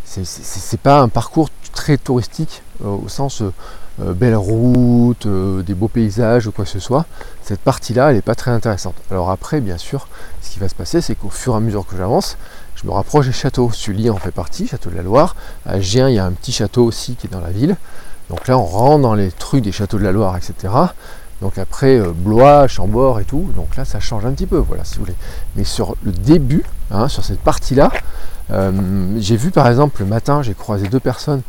C'est 0.05 0.81
pas 0.81 1.01
un 1.01 1.09
parcours 1.09 1.51
très 1.73 1.97
touristique 1.97 2.63
au 2.83 3.09
sens 3.09 3.45
euh, 4.01 4.15
belle 4.15 4.37
route, 4.37 5.27
euh, 5.27 5.63
des 5.63 5.75
beaux 5.75 5.89
paysages 5.89 6.47
ou 6.47 6.53
quoi 6.53 6.65
que 6.65 6.71
ce 6.71 6.79
soit, 6.79 7.05
cette 7.43 7.61
partie-là, 7.61 8.11
elle 8.11 8.17
n'est 8.17 8.23
pas 8.23 8.35
très 8.35 8.51
intéressante. 8.51 8.95
Alors 9.11 9.31
après, 9.31 9.61
bien 9.61 9.77
sûr, 9.77 10.09
ce 10.41 10.51
qui 10.51 10.59
va 10.59 10.69
se 10.69 10.75
passer, 10.75 11.01
c'est 11.01 11.15
qu'au 11.15 11.29
fur 11.29 11.55
et 11.55 11.57
à 11.57 11.61
mesure 11.61 11.87
que 11.87 11.97
j'avance, 11.97 12.39
je 12.77 12.87
me 12.87 12.93
rapproche 12.93 13.27
des 13.27 13.33
châteaux. 13.33 13.71
Sully 13.73 14.09
en 14.09 14.17
fait 14.17 14.31
partie, 14.31 14.67
château 14.67 14.91
de 14.91 14.97
la 14.97 15.03
Loire. 15.03 15.37
À 15.67 15.81
Gien, 15.81 16.09
il 16.09 16.15
y 16.15 16.19
a 16.19 16.25
un 16.25 16.33
petit 16.33 16.53
château 16.53 16.85
aussi 16.85 17.17
qui 17.17 17.27
est 17.27 17.31
dans 17.31 17.41
la 17.41 17.51
ville. 17.51 17.77
Donc 18.31 18.49
là, 18.49 18.57
on 18.57 18.65
rentre 18.65 19.03
dans 19.03 19.15
les 19.15 19.31
trucs 19.31 19.63
des 19.63 19.73
châteaux 19.73 19.99
de 19.99 20.05
la 20.05 20.13
Loire, 20.13 20.37
etc. 20.37 20.73
Donc 21.43 21.59
après, 21.59 21.99
euh, 21.99 22.13
Blois, 22.15 22.67
Chambord 22.67 23.21
et 23.21 23.25
tout. 23.25 23.51
Donc 23.55 23.77
là, 23.77 23.85
ça 23.85 24.01
change 24.01 24.25
un 24.25 24.33
petit 24.33 24.47
peu, 24.47 24.57
voilà, 24.57 24.85
si 24.85 24.95
vous 24.95 25.05
voulez. 25.05 25.17
Mais 25.57 25.65
sur 25.65 25.97
le 26.03 26.13
début, 26.13 26.65
hein, 26.91 27.09
sur 27.09 27.25
cette 27.25 27.41
partie-là, 27.41 27.91
j'ai 29.19 29.37
vu 29.37 29.53
par 29.53 29.69
exemple 29.69 30.01
le 30.01 30.09
matin, 30.09 30.43
j'ai 30.43 30.55
croisé 30.55 30.89
deux 30.89 30.99
personnes 30.99 31.43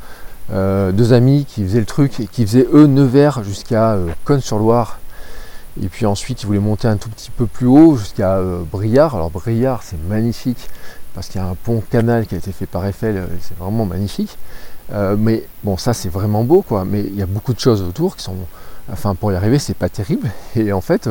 euh, 0.53 0.91
deux 0.91 1.13
amis 1.13 1.45
qui 1.45 1.63
faisaient 1.63 1.79
le 1.79 1.85
truc 1.85 2.19
et 2.19 2.27
qui 2.27 2.45
faisaient 2.45 2.67
eux 2.73 2.85
Nevers 2.85 3.41
jusqu'à 3.43 3.93
euh, 3.93 4.09
Cône-sur-Loire. 4.25 4.99
Et 5.81 5.87
puis 5.87 6.05
ensuite 6.05 6.43
ils 6.43 6.45
voulaient 6.45 6.59
monter 6.59 6.89
un 6.89 6.97
tout 6.97 7.09
petit 7.09 7.31
peu 7.31 7.45
plus 7.45 7.67
haut 7.67 7.95
jusqu'à 7.95 8.35
euh, 8.35 8.61
Briard. 8.69 9.15
Alors 9.15 9.29
Briard 9.29 9.81
c'est 9.83 10.01
magnifique 10.09 10.69
parce 11.13 11.27
qu'il 11.27 11.39
y 11.39 11.43
a 11.43 11.47
un 11.47 11.55
pont 11.55 11.81
canal 11.89 12.25
qui 12.25 12.35
a 12.35 12.37
été 12.37 12.51
fait 12.51 12.65
par 12.65 12.85
Eiffel, 12.85 13.27
c'est 13.41 13.57
vraiment 13.57 13.85
magnifique. 13.85 14.37
Mais 15.17 15.43
bon 15.63 15.77
ça 15.77 15.93
c'est 15.93 16.09
vraiment 16.09 16.43
beau 16.43 16.61
quoi. 16.61 16.85
Mais 16.85 17.01
il 17.01 17.15
y 17.15 17.21
a 17.21 17.25
beaucoup 17.25 17.53
de 17.53 17.59
choses 17.59 17.81
autour 17.81 18.15
qui 18.15 18.23
sont. 18.23 18.35
Enfin 18.91 19.15
pour 19.15 19.31
y 19.31 19.35
arriver 19.35 19.59
c'est 19.59 19.75
pas 19.75 19.89
terrible. 19.89 20.29
Et 20.55 20.73
en 20.73 20.81
fait 20.81 21.09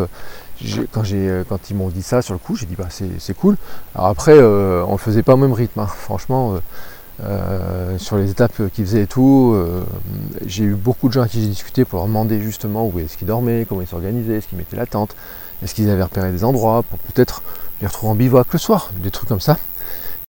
quand, 0.92 1.04
quand 1.48 1.70
ils 1.70 1.76
m'ont 1.76 1.88
dit 1.88 2.02
ça 2.02 2.22
sur 2.22 2.34
le 2.34 2.38
coup, 2.38 2.56
j'ai 2.56 2.66
dit 2.66 2.76
bah 2.76 2.88
c'est 2.90 3.34
cool. 3.34 3.56
Alors 3.94 4.08
après 4.08 4.38
on 4.38 4.92
le 4.92 4.98
faisait 4.98 5.22
pas 5.22 5.34
au 5.34 5.38
même 5.38 5.52
rythme. 5.52 5.80
Hein. 5.80 5.86
Franchement 5.96 6.60
euh, 7.22 7.98
sur 7.98 8.16
les 8.16 8.30
étapes 8.30 8.62
qu'ils 8.72 8.86
faisaient 8.86 9.02
et 9.02 9.06
tout. 9.06 9.52
Euh, 9.54 9.84
j'ai 10.46 10.64
eu 10.64 10.74
beaucoup 10.74 11.08
de 11.08 11.12
gens 11.12 11.22
à 11.22 11.28
qui 11.28 11.42
j'ai 11.42 11.48
discuté 11.48 11.84
pour 11.84 11.98
leur 11.98 12.06
demander 12.06 12.40
justement 12.40 12.86
où 12.86 12.98
est-ce 12.98 13.18
qu'ils 13.18 13.26
dormaient, 13.26 13.66
comment 13.68 13.82
ils 13.82 13.86
s'organisaient, 13.86 14.36
est-ce 14.36 14.46
qu'ils 14.46 14.56
mettaient 14.56 14.76
la 14.76 14.86
tente, 14.86 15.14
est-ce 15.62 15.74
qu'ils 15.74 15.90
avaient 15.90 16.02
repéré 16.02 16.30
des 16.30 16.44
endroits 16.44 16.82
pour 16.82 16.98
peut-être 16.98 17.42
les 17.82 17.88
retrouver 17.88 18.12
en 18.12 18.14
bivouac 18.14 18.46
le 18.52 18.58
soir, 18.58 18.90
des 19.02 19.10
trucs 19.10 19.28
comme 19.28 19.40
ça. 19.40 19.58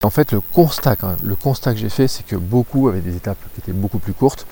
En 0.05 0.11
fait, 0.11 0.33
le 0.33 0.41
constat, 0.41 0.97
le 1.23 1.35
constat 1.35 1.73
que 1.73 1.79
j'ai 1.79 1.89
fait, 1.89 2.09
c'est 2.09 2.25
que 2.25 2.37
beaucoup 2.37 2.89
avaient 2.89 3.01
des 3.01 3.17
étapes 3.17 3.39
qui 3.55 3.61
étaient 3.61 3.73
beaucoup 3.73 3.99
plus 3.99 4.13
courtes. 4.13 4.47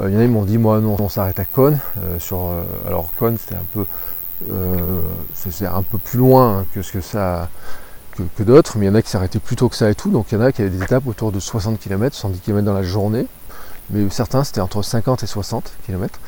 Euh, 0.00 0.08
il 0.08 0.14
y 0.14 0.16
en 0.16 0.20
a 0.20 0.24
qui 0.24 0.30
m'ont 0.30 0.44
dit, 0.44 0.58
moi 0.58 0.80
non, 0.80 0.96
on 0.98 1.08
s'arrête 1.08 1.38
à 1.38 1.44
Cône. 1.44 1.78
sur, 2.18 2.50
alors 2.86 3.10
Cône, 3.18 3.36
c'était 3.38 3.54
un 3.54 3.66
peu, 3.72 3.86
c'est 5.34 5.66
un 5.66 5.82
peu 5.82 5.98
plus 5.98 6.18
loin 6.18 6.64
que 6.74 6.82
ce 6.82 6.92
que 6.92 7.00
ça 7.00 7.48
que, 8.36 8.42
d'autres, 8.42 8.78
mais 8.78 8.86
il 8.86 8.88
y 8.88 8.92
en 8.92 8.94
a 8.94 9.02
qui 9.02 9.10
s'arrêtaient 9.10 9.38
plus 9.38 9.56
tôt 9.56 9.68
que 9.68 9.76
ça 9.76 9.90
et 9.90 9.94
tout, 9.94 10.10
donc 10.10 10.26
il 10.30 10.36
y 10.36 10.38
en 10.38 10.40
a 10.40 10.52
qui 10.52 10.62
avaient 10.62 10.70
des 10.70 10.82
étapes 10.82 11.06
autour 11.06 11.32
de 11.32 11.40
60 11.40 11.78
km, 11.78 12.14
70 12.14 12.40
km 12.40 12.64
dans 12.64 12.74
la 12.74 12.82
journée, 12.82 13.26
mais 13.90 14.08
certains 14.10 14.44
c'était 14.44 14.60
entre 14.60 14.82
50 14.82 15.22
et 15.22 15.26
60 15.26 15.72
km. 15.86 16.18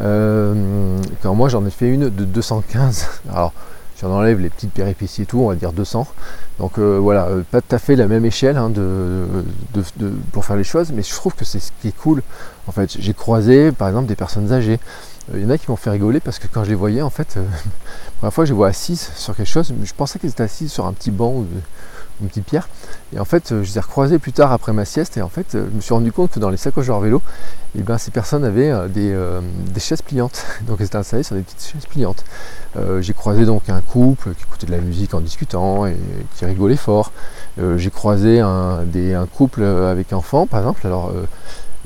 Euh, 0.00 0.98
quand 1.22 1.34
moi 1.34 1.48
j'en 1.48 1.64
ai 1.66 1.70
fait 1.70 1.88
une 1.88 2.08
de 2.08 2.24
215, 2.24 3.06
alors 3.30 3.52
si 3.96 4.04
on 4.04 4.12
enlève 4.12 4.40
les 4.40 4.50
petites 4.50 4.72
péripéties 4.72 5.22
et 5.22 5.26
tout, 5.26 5.40
on 5.40 5.48
va 5.48 5.54
dire 5.54 5.72
200. 5.72 6.06
Donc 6.58 6.78
euh, 6.78 6.98
voilà, 6.98 7.26
euh, 7.26 7.42
pas 7.48 7.60
tout 7.60 7.74
à 7.74 7.78
fait 7.78 7.96
la 7.96 8.06
même 8.06 8.24
échelle 8.24 8.56
hein, 8.56 8.72
pour 10.32 10.44
faire 10.44 10.56
les 10.56 10.64
choses, 10.64 10.92
mais 10.92 11.02
je 11.02 11.12
trouve 11.12 11.34
que 11.34 11.44
c'est 11.44 11.60
ce 11.60 11.70
qui 11.80 11.88
est 11.88 11.96
cool. 11.96 12.22
En 12.66 12.72
fait, 12.72 12.96
j'ai 12.98 13.14
croisé 13.14 13.72
par 13.72 13.88
exemple 13.88 14.06
des 14.06 14.16
personnes 14.16 14.52
âgées, 14.52 14.78
il 15.32 15.42
y 15.42 15.46
en 15.46 15.50
a 15.50 15.58
qui 15.58 15.70
m'ont 15.70 15.76
fait 15.76 15.90
rigoler 15.90 16.20
parce 16.20 16.38
que 16.38 16.46
quand 16.46 16.64
je 16.64 16.70
les 16.70 16.74
voyais, 16.74 17.02
en 17.02 17.10
fait, 17.10 17.34
la 17.36 17.42
première 18.18 18.34
fois 18.34 18.44
je 18.44 18.50
les 18.50 18.56
vois 18.56 18.68
assises 18.68 19.10
sur 19.16 19.34
quelque 19.34 19.48
chose, 19.48 19.72
je 19.82 19.92
pensais 19.94 20.18
qu'elles 20.18 20.30
étaient 20.30 20.42
assises 20.42 20.72
sur 20.72 20.86
un 20.86 20.92
petit 20.92 21.10
banc 21.10 21.32
ou 21.32 21.46
une 22.20 22.28
petite 22.28 22.44
pierre. 22.44 22.68
Et 23.14 23.18
en 23.18 23.24
fait, 23.24 23.50
je 23.50 23.54
les 23.54 23.78
ai 23.78 23.80
recroisés 23.80 24.18
plus 24.18 24.32
tard 24.32 24.52
après 24.52 24.72
ma 24.72 24.84
sieste. 24.84 25.16
Et 25.16 25.22
en 25.22 25.28
fait, 25.28 25.46
je 25.52 25.58
me 25.58 25.80
suis 25.80 25.94
rendu 25.94 26.12
compte 26.12 26.30
que 26.30 26.40
dans 26.40 26.50
les 26.50 26.56
sacoches 26.56 26.86
de 26.86 26.90
leur 26.90 27.00
vélo, 27.00 27.22
eh 27.76 27.82
ben, 27.82 27.98
ces 27.98 28.10
personnes 28.10 28.44
avaient 28.44 28.72
des, 28.88 29.16
des, 29.72 29.80
chaises 29.80 30.02
pliantes. 30.02 30.44
Donc, 30.66 30.76
elles 30.80 30.86
étaient 30.86 30.96
installées 30.96 31.22
sur 31.22 31.34
des 31.36 31.42
petites 31.42 31.72
chaises 31.72 31.86
pliantes. 31.86 32.24
j'ai 33.00 33.12
croisé 33.12 33.44
donc 33.46 33.68
un 33.68 33.80
couple 33.80 34.34
qui 34.34 34.44
écoutait 34.44 34.66
de 34.66 34.72
la 34.72 34.78
musique 34.78 35.14
en 35.14 35.20
discutant 35.20 35.86
et 35.86 35.96
qui 36.36 36.44
rigolait 36.44 36.76
fort. 36.76 37.12
j'ai 37.76 37.90
croisé 37.90 38.40
un, 38.40 38.80
un 38.80 39.26
couple 39.26 39.62
avec 39.64 40.12
enfants, 40.12 40.46
par 40.46 40.60
exemple. 40.60 40.86
Alors, 40.86 41.12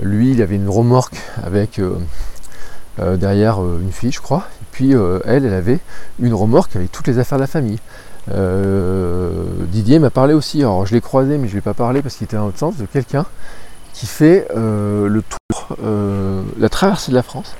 lui, 0.02 0.32
il 0.32 0.42
avait 0.42 0.56
une 0.56 0.68
remorque 0.68 1.16
avec 1.42 1.80
euh, 3.00 3.16
derrière 3.16 3.62
euh, 3.62 3.78
une 3.80 3.92
fille, 3.92 4.10
je 4.10 4.20
crois. 4.20 4.48
Et 4.60 4.64
puis 4.72 4.94
euh, 4.94 5.20
elle, 5.24 5.44
elle 5.44 5.54
avait 5.54 5.78
une 6.20 6.34
remorque 6.34 6.74
avec 6.74 6.90
toutes 6.90 7.06
les 7.06 7.18
affaires 7.18 7.38
de 7.38 7.42
la 7.42 7.46
famille. 7.48 7.78
Didier 8.32 9.98
m'a 9.98 10.10
parlé 10.10 10.34
aussi, 10.34 10.60
alors 10.60 10.86
je 10.86 10.94
l'ai 10.94 11.00
croisé, 11.00 11.38
mais 11.38 11.48
je 11.48 11.52
ne 11.52 11.58
vais 11.58 11.62
pas 11.62 11.74
parler 11.74 12.02
parce 12.02 12.16
qu'il 12.16 12.24
était 12.24 12.36
dans 12.36 12.46
l'autre 12.46 12.58
sens, 12.58 12.76
de 12.76 12.86
quelqu'un 12.86 13.24
qui 13.92 14.06
fait 14.06 14.46
le 14.54 15.22
tour, 15.22 15.76
la 16.58 16.68
traversée 16.68 17.10
de 17.10 17.16
la 17.16 17.22
France, 17.22 17.54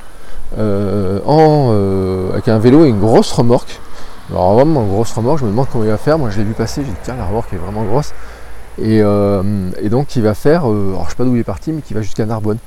avec 0.53 2.49
un 2.49 2.59
vélo 2.59 2.85
et 2.85 2.89
une 2.89 3.01
grosse 3.01 3.33
remorque. 3.33 3.81
Alors 4.31 4.55
vraiment 4.55 4.83
une 4.83 4.89
grosse 4.89 5.13
remorque, 5.13 5.39
je 5.39 5.45
me 5.45 5.51
demande 5.51 5.69
comment 5.73 5.85
il 5.85 5.91
va 5.91 5.97
faire. 5.97 6.19
Moi 6.19 6.31
je 6.31 6.39
l'ai 6.39 6.45
vu 6.45 6.53
passer, 6.53 6.83
j'ai 6.85 6.91
dit 6.91 6.97
tiens 7.03 7.17
la 7.17 7.25
remorque 7.25 7.53
est 7.53 7.57
vraiment 7.57 7.83
grosse. 7.85 8.13
Et, 8.81 9.03
donc 9.91 10.17
il 10.17 10.23
va 10.23 10.35
faire, 10.35 10.65
alors 10.65 11.05
je 11.05 11.11
sais 11.11 11.17
pas 11.17 11.25
d'où 11.25 11.35
il 11.35 11.41
est 11.41 11.45
parti, 11.45 11.73
mais 11.73 11.81
qui 11.83 11.95
va 11.95 12.03
jusqu'à 12.03 12.27
Narbonne, 12.27 12.59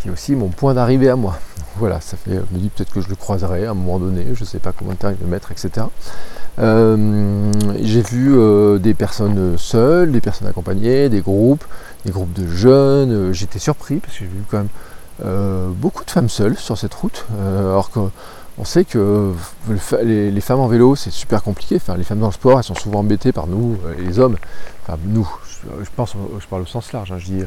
qui 0.00 0.10
aussi 0.10 0.34
mon 0.34 0.48
point 0.48 0.74
d'arrivée 0.74 1.08
à 1.08 1.16
moi 1.16 1.38
voilà, 1.76 2.00
ça 2.00 2.16
fait, 2.16 2.34
me 2.52 2.58
dit 2.58 2.68
peut-être 2.68 2.92
que 2.92 3.00
je 3.00 3.08
le 3.08 3.14
croiserai 3.14 3.66
à 3.66 3.70
un 3.70 3.74
moment 3.74 3.98
donné, 3.98 4.26
je 4.34 4.40
ne 4.40 4.46
sais 4.46 4.58
pas 4.58 4.72
combien 4.72 4.94
de 4.94 4.98
temps 4.98 5.10
il 5.10 5.16
va 5.16 5.26
mettre, 5.26 5.52
etc. 5.52 5.86
Euh, 6.58 7.52
j'ai 7.80 8.02
vu 8.02 8.34
euh, 8.36 8.78
des 8.78 8.92
personnes 8.92 9.56
seules, 9.56 10.12
des 10.12 10.20
personnes 10.20 10.48
accompagnées, 10.48 11.08
des 11.08 11.20
groupes, 11.20 11.64
des 12.04 12.12
groupes 12.12 12.32
de 12.32 12.46
jeunes. 12.46 13.12
Euh, 13.12 13.32
j'étais 13.32 13.58
surpris 13.58 13.96
parce 13.96 14.12
que 14.14 14.20
j'ai 14.20 14.26
vu 14.26 14.42
quand 14.50 14.58
même 14.58 14.68
beaucoup 15.74 16.02
de 16.02 16.10
femmes 16.10 16.30
seules 16.30 16.56
sur 16.56 16.78
cette 16.78 16.94
route, 16.94 17.26
alors 17.38 17.90
qu'on 17.90 18.10
sait 18.64 18.86
que 18.86 19.34
les, 20.02 20.40
femmes 20.40 20.60
en 20.60 20.66
vélo 20.66 20.96
c'est 20.96 21.10
super 21.10 21.42
compliqué. 21.42 21.76
Enfin, 21.76 21.94
les 21.98 22.04
femmes 22.04 22.20
dans 22.20 22.28
le 22.28 22.32
sport 22.32 22.56
elles 22.58 22.64
sont 22.64 22.74
souvent 22.74 23.00
embêtées 23.00 23.30
par 23.30 23.46
nous, 23.46 23.76
les 23.98 24.18
hommes. 24.18 24.36
Enfin, 24.82 24.98
nous, 25.04 25.28
je, 25.82 25.88
pense, 25.96 26.14
je 26.40 26.46
parle 26.46 26.62
au 26.62 26.66
sens 26.66 26.92
large. 26.92 27.12
Hein, 27.12 27.18
je 27.18 27.26
dis 27.26 27.42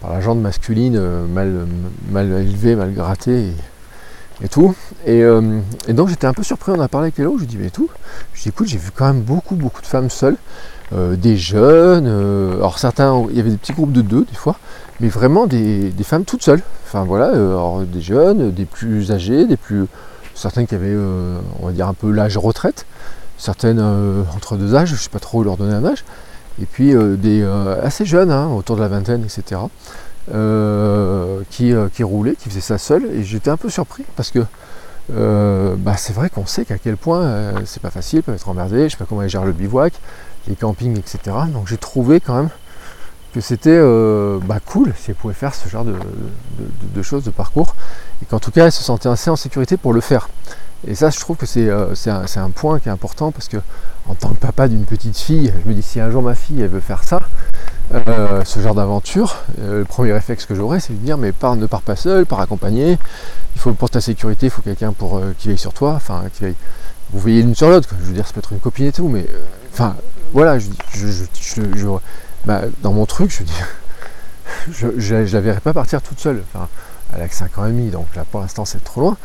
par 0.00 0.12
la 0.12 0.20
jante 0.20 0.38
masculine 0.38 1.00
mal, 1.26 1.66
mal 2.10 2.30
élevée, 2.32 2.76
mal 2.76 2.92
grattée 2.92 3.52
et 4.42 4.48
tout. 4.48 4.74
Euh, 5.06 5.60
et, 5.86 5.92
donc 5.92 6.08
j'étais 6.08 6.26
un 6.26 6.32
peu 6.32 6.42
surpris, 6.42 6.72
on 6.72 6.80
a 6.80 6.88
parlé 6.88 7.06
avec 7.06 7.18
Hello, 7.18 7.34
je 7.36 7.40
lui 7.40 7.46
dis 7.46 7.56
mais 7.58 7.70
tout. 7.70 7.88
Je 8.34 8.42
dis 8.42 8.48
écoute, 8.48 8.68
j'ai 8.68 8.78
vu 8.78 8.90
quand 8.94 9.06
même 9.06 9.22
beaucoup, 9.22 9.56
beaucoup 9.56 9.80
de 9.80 9.86
femmes 9.86 10.10
seules, 10.10 10.36
euh, 10.92 11.16
des 11.16 11.36
jeunes, 11.36 12.06
euh, 12.06 12.56
alors 12.56 12.78
certains, 12.78 13.26
il 13.30 13.36
y 13.36 13.40
avait 13.40 13.50
des 13.50 13.56
petits 13.56 13.72
groupes 13.72 13.92
de 13.92 14.02
deux 14.02 14.24
des 14.24 14.36
fois, 14.36 14.56
mais 15.00 15.08
vraiment 15.08 15.46
des, 15.46 15.92
femmes 16.02 16.24
toutes 16.24 16.42
seules. 16.42 16.62
Enfin 16.86 17.04
voilà, 17.04 17.28
alors, 17.28 17.82
des 17.82 18.00
jeunes, 18.00 18.50
des 18.50 18.64
plus 18.64 19.12
âgés, 19.12 19.46
des 19.46 19.56
plus. 19.56 19.86
certaines 20.34 20.66
qui 20.66 20.74
avaient, 20.74 20.96
on 21.60 21.66
va 21.66 21.72
dire, 21.72 21.88
un 21.88 21.94
peu 21.94 22.10
l'âge 22.10 22.38
retraite, 22.38 22.86
certaines 23.36 23.80
entre 24.34 24.56
deux 24.56 24.74
âges, 24.74 24.88
je 24.88 24.94
ne 24.94 24.98
sais 24.98 25.10
pas 25.10 25.18
trop 25.18 25.42
leur 25.42 25.56
donner 25.56 25.74
un 25.74 25.84
âge, 25.84 26.04
et 26.60 26.66
puis 26.66 26.94
des 27.18 27.42
assez 27.82 28.04
jeunes, 28.04 28.30
hein, 28.30 28.48
autour 28.48 28.76
de 28.76 28.80
la 28.80 28.88
vingtaine, 28.88 29.24
etc. 29.24 29.60
Euh, 30.34 31.40
qui, 31.48 31.72
euh, 31.72 31.88
qui, 31.88 32.02
faisait 32.50 32.60
ça 32.60 32.76
seul, 32.76 33.06
et 33.06 33.24
j'étais 33.24 33.48
un 33.48 33.56
peu 33.56 33.70
surpris 33.70 34.04
parce 34.14 34.30
que 34.30 34.40
euh, 35.14 35.74
bah, 35.78 35.96
c'est 35.96 36.12
vrai 36.12 36.28
qu'on 36.28 36.44
sait 36.44 36.66
qu'à 36.66 36.76
quel 36.76 36.98
point 36.98 37.54
c'est 37.64 37.80
pas 37.80 37.88
facile, 37.88 38.22
peut 38.22 38.34
être 38.34 38.46
emmerdé, 38.46 38.84
je 38.84 38.88
sais 38.90 38.96
pas 38.98 39.06
comment 39.08 39.22
ils 39.22 39.30
gèrent 39.30 39.46
le 39.46 39.52
bivouac, 39.52 39.94
les 40.46 40.54
campings, 40.54 40.98
etc. 40.98 41.34
Donc 41.50 41.66
j'ai 41.66 41.78
trouvé 41.78 42.20
quand 42.20 42.34
même 42.34 42.50
que 43.32 43.40
c'était 43.40 43.80
bah, 44.42 44.58
cool 44.66 44.92
si 44.98 45.12
elles 45.12 45.16
pouvaient 45.16 45.32
faire 45.32 45.54
ce 45.54 45.66
genre 45.66 45.86
de, 45.86 45.94
de, 46.94 47.02
choses, 47.02 47.24
de 47.24 47.30
parcours, 47.30 47.74
et 48.22 48.26
qu'en 48.26 48.38
tout 48.38 48.50
cas 48.50 48.66
elles 48.66 48.72
se 48.72 48.82
sentaient 48.82 49.08
assez 49.08 49.30
en 49.30 49.36
sécurité 49.36 49.78
pour 49.78 49.94
le 49.94 50.02
faire. 50.02 50.28
Et 50.86 50.94
ça, 50.94 51.10
je 51.10 51.18
trouve 51.18 51.36
que 51.36 51.46
c'est 51.46 51.70
un, 51.70 52.50
point 52.50 52.78
qui 52.78 52.88
est 52.88 52.92
important 52.92 53.32
parce 53.32 53.48
que 53.48 53.56
en 54.08 54.14
tant 54.14 54.30
que 54.30 54.38
papa 54.38 54.68
d'une 54.68 54.84
petite 54.84 55.18
fille, 55.18 55.52
je 55.62 55.68
me 55.68 55.74
dis 55.74 55.82
si 55.82 56.00
un 56.00 56.10
jour 56.10 56.22
ma 56.22 56.34
fille 56.34 56.64
veut 56.66 56.80
faire 56.80 57.02
ça, 57.02 57.20
euh, 57.94 58.44
ce 58.44 58.60
genre 58.60 58.74
d'aventure, 58.74 59.36
euh, 59.60 59.80
le 59.80 59.84
premier 59.84 60.12
réflexe 60.12 60.46
que 60.46 60.54
j'aurais, 60.54 60.78
c'est 60.78 60.92
de 60.92 60.98
dire 60.98 61.18
mais 61.18 61.32
ne 61.56 61.66
pars 61.66 61.82
pas 61.82 61.96
seul, 61.96 62.26
pars 62.26 62.40
accompagné. 62.40 62.98
Il 63.56 63.60
faut 63.60 63.72
pour 63.72 63.90
ta 63.90 64.00
sécurité, 64.00 64.46
il 64.46 64.50
faut 64.50 64.62
quelqu'un 64.62 64.92
pour 64.92 65.18
euh, 65.18 65.34
qui 65.38 65.48
veille 65.48 65.58
sur 65.58 65.72
toi, 65.72 65.94
enfin 65.94 66.22
qui 66.32 66.44
veille. 66.44 66.56
Vous 67.12 67.18
veillez 67.18 67.42
l'une 67.42 67.54
sur 67.54 67.70
l'autre, 67.70 67.88
je 68.00 68.06
veux 68.06 68.12
dire, 68.12 68.26
ça 68.26 68.32
peut 68.32 68.40
être 68.40 68.52
une 68.52 68.60
copine 68.60 68.86
et 68.86 68.92
tout, 68.92 69.08
mais 69.08 69.26
enfin 69.72 69.96
voilà, 70.32 70.58
je, 70.58 70.66
bah, 72.44 72.62
dans 72.82 72.92
mon 72.92 73.06
truc, 73.06 73.30
je 73.30 73.42
dis, 73.42 73.52
je, 74.70 75.14
ne 75.14 75.32
la 75.32 75.40
verrais 75.40 75.60
pas 75.60 75.72
partir 75.72 76.02
toute 76.02 76.20
seule. 76.20 76.42
Enfin, 76.52 76.68
elle 77.14 77.22
a 77.22 77.28
que 77.28 77.34
5 77.34 77.58
ans 77.58 77.66
et 77.66 77.70
demi, 77.70 77.90
donc 77.90 78.06
là 78.14 78.24
pour 78.30 78.40
l'instant 78.40 78.64
c'est 78.64 78.84
trop 78.84 79.00
loin. 79.00 79.16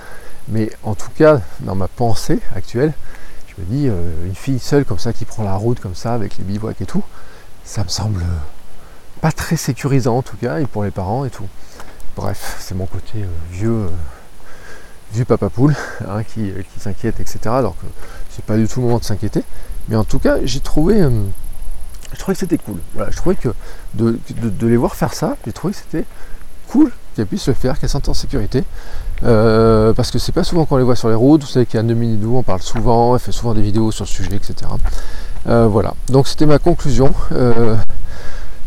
Mais 0.47 0.69
en 0.83 0.95
tout 0.95 1.09
cas, 1.15 1.41
dans 1.61 1.75
ma 1.75 1.87
pensée 1.87 2.39
actuelle, 2.55 2.93
je 3.47 3.61
me 3.61 3.65
dis, 3.67 3.85
une 4.25 4.35
fille 4.35 4.59
seule 4.59 4.83
comme 4.83 4.99
ça 4.99 5.13
qui 5.13 5.25
prend 5.25 5.43
la 5.43 5.55
route 5.55 5.79
comme 5.79 5.95
ça 5.95 6.13
avec 6.13 6.37
les 6.37 6.43
bivouacs 6.43 6.81
et 6.81 6.85
tout, 6.85 7.03
ça 7.63 7.83
me 7.83 7.89
semble 7.89 8.23
pas 9.21 9.31
très 9.31 9.55
sécurisant 9.55 10.17
en 10.17 10.21
tout 10.21 10.35
cas, 10.35 10.59
et 10.59 10.65
pour 10.65 10.83
les 10.83 10.91
parents 10.91 11.23
et 11.23 11.29
tout. 11.29 11.47
Bref, 12.17 12.57
c'est 12.59 12.75
mon 12.75 12.85
côté 12.85 13.19
euh, 13.23 13.27
vieux, 13.51 13.69
euh, 13.69 13.89
vieux 15.13 15.23
papa 15.23 15.49
poule 15.49 15.73
hein, 16.07 16.23
qui, 16.23 16.51
s'inquiète, 16.77 17.21
etc. 17.21 17.39
Alors 17.45 17.75
que 17.77 17.85
c'est 18.29 18.43
pas 18.43 18.57
du 18.57 18.67
tout 18.67 18.81
le 18.81 18.87
moment 18.87 18.99
de 18.99 19.05
s'inquiéter. 19.05 19.43
Mais 19.87 19.95
en 19.95 20.03
tout 20.03 20.19
cas, 20.19 20.37
j'ai 20.43 20.59
trouvé, 20.59 21.01
euh, 21.01 21.09
je 22.11 22.19
trouvais 22.19 22.35
que 22.35 22.41
c'était 22.41 22.57
cool. 22.57 22.79
Voilà, 22.93 23.11
je 23.11 23.15
trouvais 23.17 23.35
que 23.35 23.49
de, 23.93 24.19
les 24.67 24.77
voir 24.77 24.93
faire 24.95 25.13
ça, 25.13 25.37
j'ai 25.45 25.53
trouvé 25.53 25.73
que 25.73 25.79
c'était 25.79 26.05
cool 26.67 26.91
qu'elles 27.13 27.27
puissent 27.27 27.47
le 27.47 27.53
faire, 27.53 27.79
qu'elles 27.79 27.89
sentent 27.89 28.09
en 28.09 28.13
sécurité. 28.13 28.63
parce 29.21 30.11
que 30.11 30.19
c'est 30.19 30.31
pas 30.31 30.43
souvent 30.43 30.65
qu'on 30.65 30.77
les 30.77 30.83
voit 30.83 30.95
sur 30.95 31.09
les 31.09 31.15
routes. 31.15 31.41
Vous 31.41 31.47
savez 31.47 31.65
qu'il 31.65 31.77
y 31.77 31.79
a 31.79 31.83
Minidou, 31.83 32.37
on 32.37 32.43
parle 32.43 32.61
souvent, 32.61 33.15
elle 33.15 33.21
fait 33.21 33.31
souvent 33.31 33.53
des 33.53 33.61
vidéos 33.61 33.91
sur 33.91 34.05
le 34.05 34.09
sujet, 34.09 34.35
etc. 34.35 34.67
Euh, 35.47 35.67
voilà, 35.67 35.93
donc 36.07 36.27
c'était 36.27 36.45
ma 36.45 36.59
conclusion. 36.59 37.13
Euh, 37.33 37.75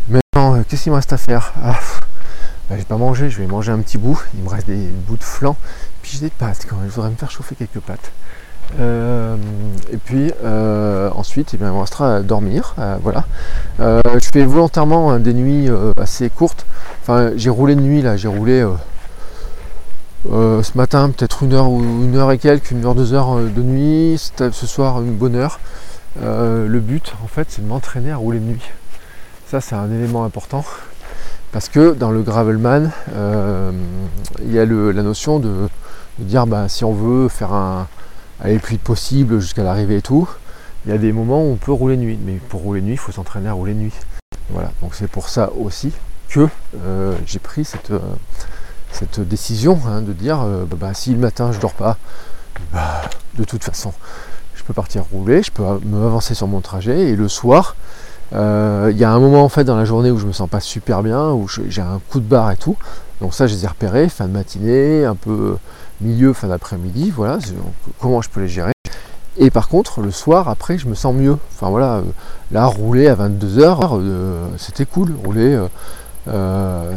maintenant, 0.09 0.55
euh, 0.55 0.63
qu'est-ce 0.67 0.83
qu'il 0.83 0.91
me 0.91 0.95
reste 0.95 1.13
à 1.13 1.17
faire? 1.17 1.53
Ah, 1.63 1.79
bah, 2.69 2.75
J'ai 2.77 2.85
pas 2.85 2.97
mangé, 2.97 3.29
je 3.29 3.39
vais 3.39 3.47
manger 3.47 3.71
un 3.71 3.79
petit 3.79 3.97
bout. 3.97 4.21
Il 4.35 4.43
me 4.43 4.49
reste 4.49 4.67
des 4.67 4.87
bouts 5.07 5.17
de 5.17 5.23
flan. 5.23 5.55
Puis 6.01 6.11
j'ai 6.13 6.19
des 6.19 6.29
pâtes 6.29 6.65
quand 6.69 6.75
même, 6.75 6.89
je 6.89 6.93
voudrais 6.93 7.09
me 7.09 7.15
faire 7.15 7.31
chauffer 7.31 7.55
quelques 7.55 7.79
pâtes. 7.79 8.11
Et 8.79 9.97
puis 9.97 10.31
ensuite, 11.15 11.53
eh 11.53 11.57
me 11.57 11.71
restera 11.71 12.17
à 12.17 12.19
dormir. 12.21 12.75
voilà. 13.01 13.25
je 13.79 14.29
fais 14.31 14.45
volontairement 14.45 15.11
hein, 15.11 15.19
des 15.19 15.33
nuits 15.33 15.69
assez 15.99 16.29
courtes. 16.29 16.65
Enfin, 17.01 17.31
j'ai 17.35 17.49
roulé 17.49 17.75
de 17.75 17.81
nuit 17.81 18.01
là, 18.01 18.17
j'ai 18.17 18.27
roulé 18.27 18.65
ce 20.25 20.77
matin 20.77 21.09
peut-être 21.09 21.43
une 21.43 21.53
heure 21.53 21.69
ou 21.69 21.81
une 21.81 22.15
heure 22.15 22.31
et 22.31 22.37
quelques, 22.37 22.71
une 22.71 22.85
heure, 22.85 22.95
deux 22.95 23.13
heures 23.13 23.35
de 23.35 23.61
nuit. 23.61 24.21
Ce 24.37 24.67
soir 24.67 25.01
une 25.01 25.15
bonne 25.15 25.35
heure. 25.35 25.59
Euh, 26.23 26.67
le 26.67 26.79
but, 26.79 27.13
en 27.23 27.27
fait, 27.27 27.47
c'est 27.49 27.61
de 27.61 27.67
m'entraîner 27.67 28.11
à 28.11 28.17
rouler 28.17 28.39
de 28.39 28.45
nuit. 28.45 28.63
Ça, 29.47 29.61
c'est 29.61 29.75
un 29.75 29.91
élément 29.91 30.23
important 30.23 30.63
parce 31.51 31.69
que 31.69 31.93
dans 31.93 32.11
le 32.11 32.21
gravelman, 32.21 32.91
euh, 33.13 33.71
il 34.43 34.51
y 34.51 34.59
a 34.59 34.65
la 34.65 35.03
notion 35.03 35.39
de, 35.39 35.69
dire 36.19 36.47
bah, 36.47 36.67
si 36.67 36.83
on 36.83 36.93
veut 36.93 37.29
faire 37.29 37.53
un, 37.53 37.87
aller 38.41 38.55
le 38.55 38.59
plus 38.59 38.73
vite 38.73 38.83
possible 38.83 39.39
jusqu'à 39.39 39.63
l'arrivée 39.63 39.97
et 39.97 40.01
tout, 40.01 40.27
il 40.85 40.91
y 40.91 40.95
a 40.95 40.97
des 40.97 41.11
moments 41.11 41.43
où 41.43 41.51
on 41.51 41.55
peut 41.55 41.71
rouler 41.71 41.97
nuit. 41.97 42.17
Mais 42.25 42.39
pour 42.49 42.61
rouler 42.61 42.81
nuit, 42.81 42.93
il 42.93 42.99
faut 42.99 43.11
s'entraîner 43.11 43.49
à 43.49 43.53
rouler 43.53 43.73
nuit. 43.73 43.93
Voilà, 44.49 44.71
donc 44.81 44.95
c'est 44.95 45.07
pour 45.09 45.29
ça 45.29 45.51
aussi 45.57 45.91
que 46.29 46.47
euh, 46.83 47.15
j'ai 47.25 47.39
pris 47.39 47.65
cette, 47.65 47.91
cette 48.91 49.19
décision 49.19 49.79
hein, 49.87 50.01
de 50.01 50.13
dire 50.13 50.37
bah, 50.69 50.77
bah, 50.79 50.93
si 50.93 51.11
le 51.11 51.19
matin 51.19 51.51
je 51.51 51.59
dors 51.59 51.73
pas, 51.73 51.97
bah, 52.71 53.01
de 53.37 53.43
toute 53.43 53.63
façon, 53.63 53.93
peux 54.67 54.73
partir 54.73 55.03
rouler, 55.11 55.41
je 55.43 55.51
peux 55.51 55.63
me 55.63 56.05
avancer 56.05 56.35
sur 56.35 56.47
mon 56.47 56.59
trajet 56.59 57.09
et 57.09 57.15
le 57.15 57.29
soir, 57.29 57.77
euh, 58.33 58.89
il 58.91 58.97
y 58.97 59.05
a 59.05 59.11
un 59.11 59.19
moment 59.19 59.43
en 59.43 59.49
fait 59.49 59.63
dans 59.63 59.77
la 59.77 59.85
journée 59.85 60.11
où 60.11 60.17
je 60.17 60.25
me 60.25 60.33
sens 60.33 60.49
pas 60.49 60.59
super 60.59 61.03
bien, 61.03 61.31
où 61.31 61.47
j'ai 61.47 61.81
un 61.81 62.01
coup 62.09 62.19
de 62.19 62.25
barre 62.25 62.51
et 62.51 62.57
tout. 62.57 62.75
Donc 63.21 63.33
ça 63.33 63.47
je 63.47 63.55
les 63.55 63.63
ai 63.63 63.67
repérés, 63.67 64.09
fin 64.09 64.27
de 64.27 64.33
matinée, 64.33 65.05
un 65.05 65.15
peu 65.15 65.57
milieu, 66.01 66.33
fin 66.33 66.47
d'après-midi, 66.47 67.11
voilà, 67.11 67.39
comment 67.99 68.21
je 68.21 68.29
peux 68.29 68.41
les 68.41 68.47
gérer. 68.47 68.71
Et 69.37 69.51
par 69.51 69.67
contre, 69.67 70.01
le 70.01 70.11
soir, 70.11 70.49
après, 70.49 70.77
je 70.77 70.87
me 70.87 70.95
sens 70.95 71.13
mieux. 71.13 71.37
Enfin 71.53 71.69
voilà, 71.69 71.97
euh, 71.97 72.03
là, 72.51 72.65
rouler 72.65 73.07
à 73.07 73.15
22h, 73.15 73.89
euh, 73.93 74.47
c'était 74.57 74.85
cool. 74.85 75.13
Rouler, 75.23 75.59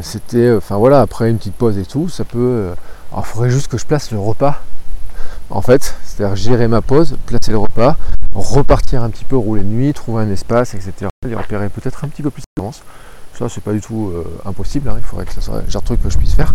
c'était, 0.02 0.52
enfin 0.56 0.76
voilà, 0.76 1.00
après 1.00 1.30
une 1.30 1.38
petite 1.38 1.54
pause 1.54 1.78
et 1.78 1.84
tout, 1.84 2.08
ça 2.08 2.24
peut. 2.24 2.72
alors, 3.12 3.24
il 3.26 3.28
faudrait 3.28 3.50
juste 3.50 3.68
que 3.68 3.78
je 3.78 3.86
place 3.86 4.10
le 4.10 4.18
repas 4.18 4.60
en 5.50 5.62
fait, 5.62 5.94
c'est-à-dire 6.04 6.36
gérer 6.36 6.68
ma 6.68 6.80
pause, 6.80 7.16
placer 7.26 7.50
le 7.50 7.58
repas, 7.58 7.96
repartir 8.34 9.02
un 9.02 9.10
petit 9.10 9.24
peu, 9.24 9.36
rouler 9.36 9.62
de 9.62 9.68
nuit, 9.68 9.92
trouver 9.92 10.22
un 10.22 10.30
espace, 10.30 10.74
etc. 10.74 11.08
Les 11.26 11.34
repérer 11.34 11.68
peut-être 11.68 12.04
un 12.04 12.08
petit 12.08 12.22
peu 12.22 12.30
plus 12.30 12.42
d'avance. 12.56 12.82
Ça, 13.40 13.48
c'est 13.48 13.64
pas 13.64 13.72
du 13.72 13.80
tout 13.80 14.12
euh, 14.14 14.22
impossible. 14.44 14.90
hein. 14.90 14.96
Il 14.98 15.02
faudrait 15.02 15.24
que 15.24 15.32
ça 15.32 15.40
soit 15.40 15.62
de 15.62 15.78
truc 15.80 16.02
que 16.02 16.10
je 16.10 16.18
puisse 16.18 16.34
faire. 16.34 16.54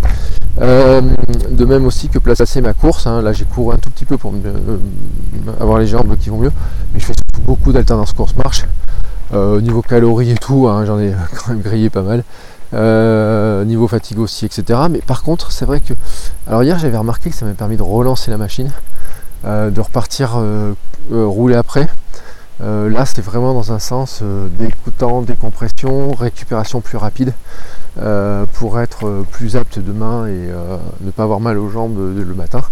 Euh, 0.61 1.01
de 1.49 1.65
même 1.65 1.83
aussi 1.87 2.09
que 2.09 2.19
placer 2.19 2.61
ma 2.61 2.73
course. 2.73 3.07
hein. 3.07 3.23
Là, 3.23 3.33
j'ai 3.33 3.45
couru 3.45 3.73
un 3.73 3.77
tout 3.79 3.89
petit 3.89 4.05
peu 4.05 4.19
pour 4.19 4.31
euh, 4.35 4.77
avoir 5.59 5.79
les 5.79 5.87
jambes 5.87 6.15
qui 6.15 6.29
vont 6.29 6.37
mieux. 6.37 6.51
Mais 6.93 6.99
je 6.99 7.07
fais 7.07 7.13
beaucoup 7.41 7.71
d'alternance 7.71 8.13
course-marche. 8.13 8.65
Au 9.33 9.59
niveau 9.61 9.81
calories 9.81 10.29
et 10.29 10.35
tout, 10.35 10.67
hein, 10.67 10.85
j'en 10.85 10.99
ai 10.99 11.11
quand 11.35 11.53
même 11.53 11.61
grillé 11.61 11.89
pas 11.89 12.03
mal. 12.03 12.23
Niveau 13.65 13.87
fatigue 13.87 14.19
aussi, 14.19 14.45
etc. 14.45 14.81
Mais 14.91 14.99
par 14.99 15.23
contre, 15.23 15.51
c'est 15.51 15.65
vrai 15.65 15.79
que. 15.79 15.93
Alors, 16.45 16.61
hier, 16.61 16.77
j'avais 16.77 16.97
remarqué 16.97 17.31
que 17.31 17.35
ça 17.35 17.47
m'a 17.47 17.53
permis 17.53 17.77
de 17.77 17.81
relancer 17.81 18.29
la 18.29 18.37
machine, 18.37 18.71
de 19.43 19.81
repartir 19.81 20.39
rouler 21.11 21.55
après. 21.55 21.89
Euh, 22.61 22.89
là, 22.89 23.05
c'était 23.05 23.21
vraiment 23.21 23.53
dans 23.53 23.73
un 23.73 23.79
sens 23.79 24.21
euh, 24.21 24.47
décompression, 25.25 26.13
récupération 26.13 26.79
plus 26.79 26.97
rapide 26.97 27.33
euh, 27.97 28.45
pour 28.53 28.79
être 28.79 29.07
euh, 29.07 29.23
plus 29.29 29.57
apte 29.57 29.79
demain 29.79 30.25
et 30.27 30.49
euh, 30.49 30.77
ne 31.01 31.11
pas 31.11 31.23
avoir 31.23 31.41
mal 31.41 31.57
aux 31.57 31.69
jambes 31.69 31.97
euh, 31.97 32.23
le 32.23 32.33
matin. 32.33 32.63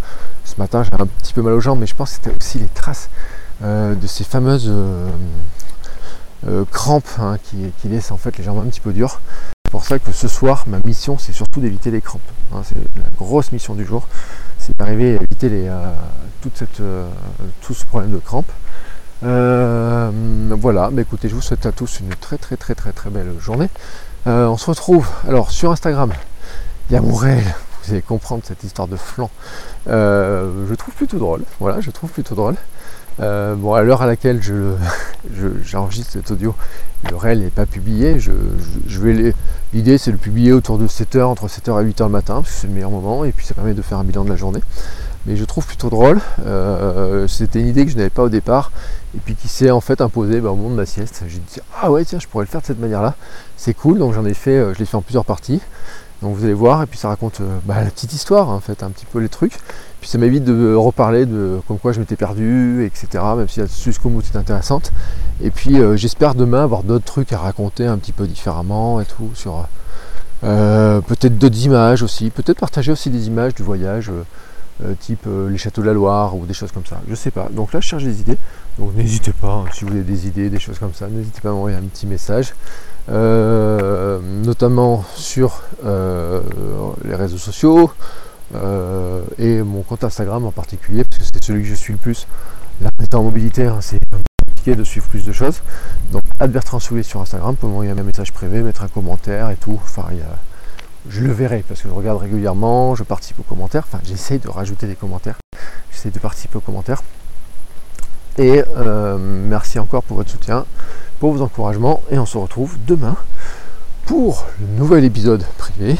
Ce 0.46 0.56
matin, 0.58 0.84
j'avais 0.84 1.04
un 1.04 1.08
petit 1.08 1.34
peu 1.34 1.41
mal 1.41 1.54
aux 1.54 1.60
jambes, 1.60 1.80
mais 1.80 1.88
je 1.88 1.96
pense 1.96 2.12
que 2.12 2.15
c'était 2.15 2.36
aussi 2.39 2.60
les 2.60 2.67
traces 2.67 3.10
de 3.62 4.08
ces 4.08 4.26
fameuses 4.26 4.69
crampes 6.72 7.08
hein, 7.19 7.38
qui, 7.43 7.72
qui 7.82 7.88
laissent 7.88 8.12
en 8.12 8.17
fait 8.17 8.38
les 8.38 8.43
jambes 8.43 8.60
un 8.60 8.69
petit 8.69 8.82
peu 8.82 8.91
dures. 8.91 9.22
C'est 9.65 9.72
pour 9.72 9.86
ça 9.86 10.00
que 10.00 10.12
ce 10.12 10.28
soir, 10.28 10.65
ma 10.67 10.80
mission, 10.80 11.17
c'est 11.17 11.32
surtout 11.32 11.62
d'éviter 11.62 11.89
les 11.89 12.02
crampes. 12.02 12.22
hein. 12.54 12.62
c'est 12.63 12.76
la 12.76 13.10
grosse 13.17 13.52
mission 13.54 13.74
du 13.74 13.86
jour, 13.86 14.08
c'est 14.58 14.76
d'arriver 14.78 15.17
à 15.17 15.24
éviter 15.24 15.48
les, 15.50 15.72
toute 16.41 16.58
cette, 16.58 16.82
tout 17.62 17.74
ce 17.74 17.86
problème 17.86 18.12
de 18.12 18.17
crampes. 18.17 18.52
Euh, 19.24 20.12
voilà, 20.60 20.90
bah 20.92 21.02
écoutez, 21.02 21.30
je 21.30 21.36
vous 21.36 21.42
souhaite 21.42 21.66
à 21.66 21.72
tous 21.72 22.00
une 22.00 22.10
très 22.16 22.38
très 22.38 22.58
très 22.58 22.76
très 22.76 22.92
très 22.92 23.10
belle 23.10 23.32
journée. 23.40 23.70
Euh, 24.28 24.48
on 24.48 24.58
se 24.58 24.66
retrouve 24.70 25.08
alors 25.28 25.52
sur 25.52 25.72
Instagram. 25.72 26.12
Il 26.90 26.94
y 26.94 26.98
a 26.98 27.02
mon 27.02 27.16
réel, 27.16 27.44
vous 27.84 27.92
allez 27.94 28.02
comprendre 28.02 28.44
cette 28.46 28.64
histoire 28.64 28.88
de 28.88 28.98
flanc. 28.98 29.30
Euh, 29.88 30.66
je 30.70 30.76
trouve 30.76 30.94
plutôt 30.94 31.18
drôle. 31.20 31.44
Voilà, 31.60 31.80
je 31.80 31.92
trouve 31.92 32.10
plutôt 32.10 32.36
drôle. 32.36 32.56
Bon, 33.20 33.74
à 33.76 33.82
l'heure 33.84 34.02
à 34.02 34.08
laquelle 34.08 34.42
je, 34.42 34.74
je- 35.34 35.62
j'enregistre 35.64 36.12
cet 36.14 36.32
audio, 36.32 36.56
le 37.10 37.16
réel 37.16 37.40
n'est 37.42 37.50
pas 37.50 37.66
publié. 37.66 38.20
Je, 38.20 38.32
l'idée 39.74 39.98
c'est 39.98 40.12
de 40.12 40.16
le 40.16 40.22
publier 40.22 40.52
autour 40.52 40.78
de 40.78 40.88
7h, 40.88 41.24
entre 41.24 41.48
7h 41.48 41.82
et 41.82 41.90
8h 41.92 42.04
le 42.04 42.10
matin, 42.10 42.36
parce 42.42 42.50
c'est 42.50 42.68
le 42.68 42.74
meilleur 42.74 42.90
moment, 42.92 43.24
et 43.24 43.32
puis 43.32 43.46
ça 43.46 43.54
permet 43.54 43.74
de 43.74 43.82
faire 43.82 44.00
un 44.00 44.04
bilan 44.04 44.26
de 44.26 44.30
la 44.30 44.36
journée. 44.36 44.62
Mais 45.26 45.38
je 45.38 45.46
trouve 45.46 45.66
plutôt 45.66 45.90
drôle. 45.90 46.20
Euh, 46.46 47.28
c'était 47.28 47.62
une 47.62 47.68
idée 47.68 47.86
que 47.86 47.92
je 47.92 47.98
n'avais 47.98 48.10
pas 48.10 48.24
au 48.24 48.30
départ, 48.30 48.72
et 49.16 49.20
puis 49.20 49.36
qui 49.36 49.48
s'est 49.48 49.72
en 49.72 49.80
fait 49.80 50.02
imposée 50.02 50.42
bah, 50.42 50.52
au 50.52 50.56
moment 50.56 50.72
de 50.72 50.76
ma 50.76 50.86
sieste. 50.86 51.24
J'ai 51.28 51.40
dit 51.40 51.60
ah 51.82 51.92
ouais 51.92 52.04
tiens 52.04 52.20
je 52.20 52.28
pourrais 52.28 52.44
le 52.44 52.50
faire 52.50 52.62
de 52.62 52.66
cette 52.66 52.80
manière-là. 52.80 53.16
C'est 53.56 53.74
cool, 53.74 54.00
donc 54.00 54.14
j'en 54.14 54.26
ai 54.26 54.34
fait, 54.34 54.58
euh, 54.58 54.74
je 54.74 54.80
l'ai 54.80 54.86
fait 54.86 54.98
en 54.98 55.02
plusieurs 55.02 55.26
parties. 55.26 55.62
Donc 56.22 56.36
vous 56.36 56.44
allez 56.44 56.54
voir, 56.54 56.84
et 56.84 56.86
puis 56.86 56.98
ça 56.98 57.10
raconte 57.10 57.42
euh, 57.42 57.58
bah, 57.66 57.84
la 57.84 57.90
petite 57.90 58.14
histoire 58.14 58.50
en 58.50 58.60
fait, 58.60 58.84
un 58.84 58.90
petit 58.90 59.06
peu 59.06 59.20
les 59.20 59.30
trucs. 59.30 59.60
Puis 60.02 60.10
ça 60.10 60.18
m'évite 60.18 60.44
de 60.44 60.76
reparler 60.76 61.26
de 61.26 61.62
comme 61.68 61.80
quoi 61.80 61.94
je 61.94 62.02
m'étais 62.02 62.18
perdu, 62.18 62.86
etc. 62.86 63.24
Même 63.38 63.48
si 63.48 63.62
la 63.62 63.68
jusqu'au 63.68 64.10
bout 64.10 64.22
c'est 64.22 64.38
intéressante. 64.38 64.92
Et 65.42 65.52
puis 65.52 65.78
j'espère 65.96 66.36
demain 66.36 66.64
avoir 66.64 66.84
d'autres 66.84 67.06
trucs 67.06 67.32
à 67.32 67.38
raconter 67.38 67.86
un 67.86 67.98
petit 67.98 68.12
peu 68.12 68.28
différemment 68.28 69.00
et 69.00 69.06
tout 69.06 69.30
sur 69.34 69.66
peut-être 70.42 71.38
d'autres 71.38 71.64
images 71.64 72.04
aussi, 72.04 72.30
peut-être 72.30 72.60
partager 72.60 72.92
aussi 72.92 73.10
des 73.10 73.28
images 73.28 73.56
du 73.56 73.64
voyage, 73.64 74.12
euh, 74.84 74.94
type 75.00 75.26
euh, 75.28 75.50
les 75.50 75.58
châteaux 75.58 75.82
de 75.82 75.88
la 75.88 75.94
Loire 75.94 76.36
ou 76.36 76.46
des 76.46 76.54
choses 76.54 76.72
comme 76.72 76.86
ça. 76.86 77.00
Je 77.10 77.16
sais 77.16 77.32
pas. 77.32 77.50
Donc 77.52 77.74
là 77.74 77.80
je 77.80 77.88
cherche 77.88 78.04
des 78.04 78.22
idées. 78.22 78.38
Donc 78.80 78.96
n'hésitez 78.96 79.34
pas, 79.34 79.52
hein, 79.52 79.66
si 79.74 79.86
vous 79.86 79.92
avez 79.92 80.02
des 80.04 80.28
idées, 80.28 80.50
des 80.50 80.60
choses 80.60 80.80
comme 80.80 80.94
ça, 80.94 81.08
n'hésitez 81.08 81.42
pas 81.42 81.50
à 81.50 81.52
m'envoyer 81.52 81.78
un 81.78 81.82
petit 81.84 82.08
message. 82.08 82.54
Euh, 83.10 84.20
notamment 84.44 85.04
sur 85.16 85.62
les 85.84 87.16
réseaux 87.16 87.38
sociaux 87.38 87.92
et 89.38 89.62
mon 89.62 89.82
compte 89.82 90.04
Instagram 90.04 90.46
en 90.46 90.52
particulier, 90.52 91.04
parce 91.04 91.20
que 91.20 91.26
c'est 91.34 91.44
celui 91.44 91.64
que 91.64 91.68
je 91.70 91.76
suis 91.76 91.94
le 91.94 92.00
plus. 92.00 92.28
Là, 92.82 92.90
étant 93.04 93.22
mobilité, 93.24 93.66
hein, 93.66 93.78
c'est 93.82 93.98
un 94.12 94.18
peu 94.18 94.24
compliqué 94.48 94.76
de 94.76 94.84
suivre 94.84 95.08
plus 95.08 95.26
de 95.26 95.32
choses. 95.32 95.62
Donc, 96.12 96.24
Bertrand 96.50 96.80
Soulet 96.80 97.04
sur 97.04 97.22
Instagram, 97.22 97.56
pouvez 97.56 97.72
m'envoyer 97.72 97.92
un 97.92 98.04
message 98.04 98.34
privé, 98.34 98.62
mettre 98.62 98.84
un 98.84 98.88
commentaire 98.88 99.50
et 99.50 99.56
tout. 99.56 99.80
Enfin, 99.84 100.06
il 100.12 100.18
y 100.18 100.22
a- 100.22 100.40
je 101.10 101.22
le 101.22 101.32
verrai 101.32 101.63
parce 101.68 101.82
que 101.82 101.89
je 101.89 101.94
regarde 101.94 102.22
régulièrement, 102.22 102.96
je 102.96 103.04
participe 103.04 103.39
aux 103.39 103.44
commentaires. 103.44 103.84
Enfin, 103.88 104.00
j'essaye 104.04 104.39
de 104.39 104.50
rajouter 104.50 104.88
des 104.88 104.96
commentaires, 104.96 105.38
j'essaye 105.92 106.12
de 106.12 106.20
participer 106.20 106.58
aux 106.58 106.62
commentaires. 106.62 107.02
Et 108.38 108.63
euh, 108.78 109.18
merci 109.20 109.78
encore 109.78 110.04
pour 110.04 110.18
votre 110.18 110.32
soutien, 110.32 110.66
pour 111.20 111.34
vos 111.34 111.44
encouragements. 111.44 112.02
Et 112.10 112.18
on 112.18 112.26
se 112.26 112.38
retrouve 112.38 112.78
demain 112.88 113.16
pour 114.06 114.46
le 114.60 114.68
nouvel 114.78 115.04
épisode 115.04 115.46
privé, 115.58 115.98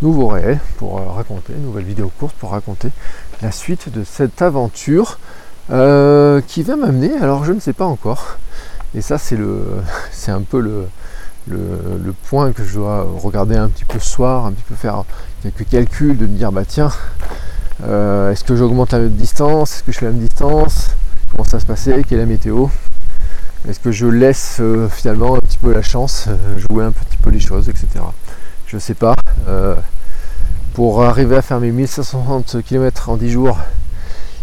nouveau 0.00 0.28
réel, 0.28 0.60
pour 0.78 0.98
euh, 0.98 1.04
raconter, 1.06 1.54
nouvelle 1.54 1.84
vidéo 1.84 2.10
courte 2.18 2.34
pour 2.36 2.50
raconter 2.50 2.90
la 3.42 3.52
suite 3.52 3.88
de 3.92 4.04
cette 4.04 4.42
aventure 4.42 5.18
euh, 5.70 6.40
qui 6.46 6.62
va 6.62 6.76
m'amener, 6.76 7.12
alors 7.20 7.44
je 7.44 7.52
ne 7.52 7.60
sais 7.60 7.72
pas 7.72 7.84
encore. 7.84 8.38
Et 8.94 9.00
ça, 9.00 9.18
c'est 9.18 9.36
le, 9.36 9.82
c'est 10.12 10.30
un 10.30 10.42
peu 10.42 10.60
le, 10.60 10.86
le, 11.48 12.14
point 12.28 12.52
que 12.52 12.64
je 12.64 12.74
dois 12.74 13.06
regarder 13.22 13.56
un 13.56 13.68
petit 13.68 13.84
peu 13.84 13.98
ce 13.98 14.08
soir, 14.08 14.46
un 14.46 14.52
petit 14.52 14.64
peu 14.68 14.74
faire 14.74 15.04
quelques 15.42 15.68
calculs, 15.68 16.16
de 16.16 16.26
me 16.26 16.36
dire 16.36 16.52
bah 16.52 16.64
tiens, 16.66 16.90
euh, 17.84 18.30
est-ce 18.30 18.44
que 18.44 18.56
j'augmente 18.56 18.92
la 18.92 19.08
distance, 19.08 19.76
est-ce 19.76 19.82
que 19.84 19.92
je 19.92 19.98
fais 19.98 20.06
la 20.06 20.12
même 20.12 20.20
distance, 20.20 20.90
comment 21.30 21.44
ça 21.44 21.60
se 21.60 21.66
passer, 21.66 22.04
quelle 22.06 22.18
est 22.18 22.22
la 22.22 22.26
météo, 22.26 22.66
est-ce 23.68 23.80
que 23.80 23.90
je 23.90 24.06
laisse 24.06 24.58
euh, 24.60 24.88
finalement 24.88 25.36
un 25.36 25.38
petit 25.38 25.58
peu 25.58 25.72
la 25.72 25.82
chance, 25.82 26.26
euh, 26.28 26.58
jouer 26.58 26.84
un 26.84 26.92
petit 26.92 27.16
peu 27.16 27.30
les 27.30 27.40
choses, 27.40 27.68
etc. 27.68 27.88
Je 28.66 28.78
sais 28.78 28.94
pas. 28.94 29.14
Pour 30.74 31.02
arriver 31.02 31.36
à 31.36 31.42
faire 31.42 31.58
mes 31.58 31.72
1560 31.72 32.62
km 32.62 33.08
en 33.10 33.16
10 33.16 33.30
jours, 33.30 33.58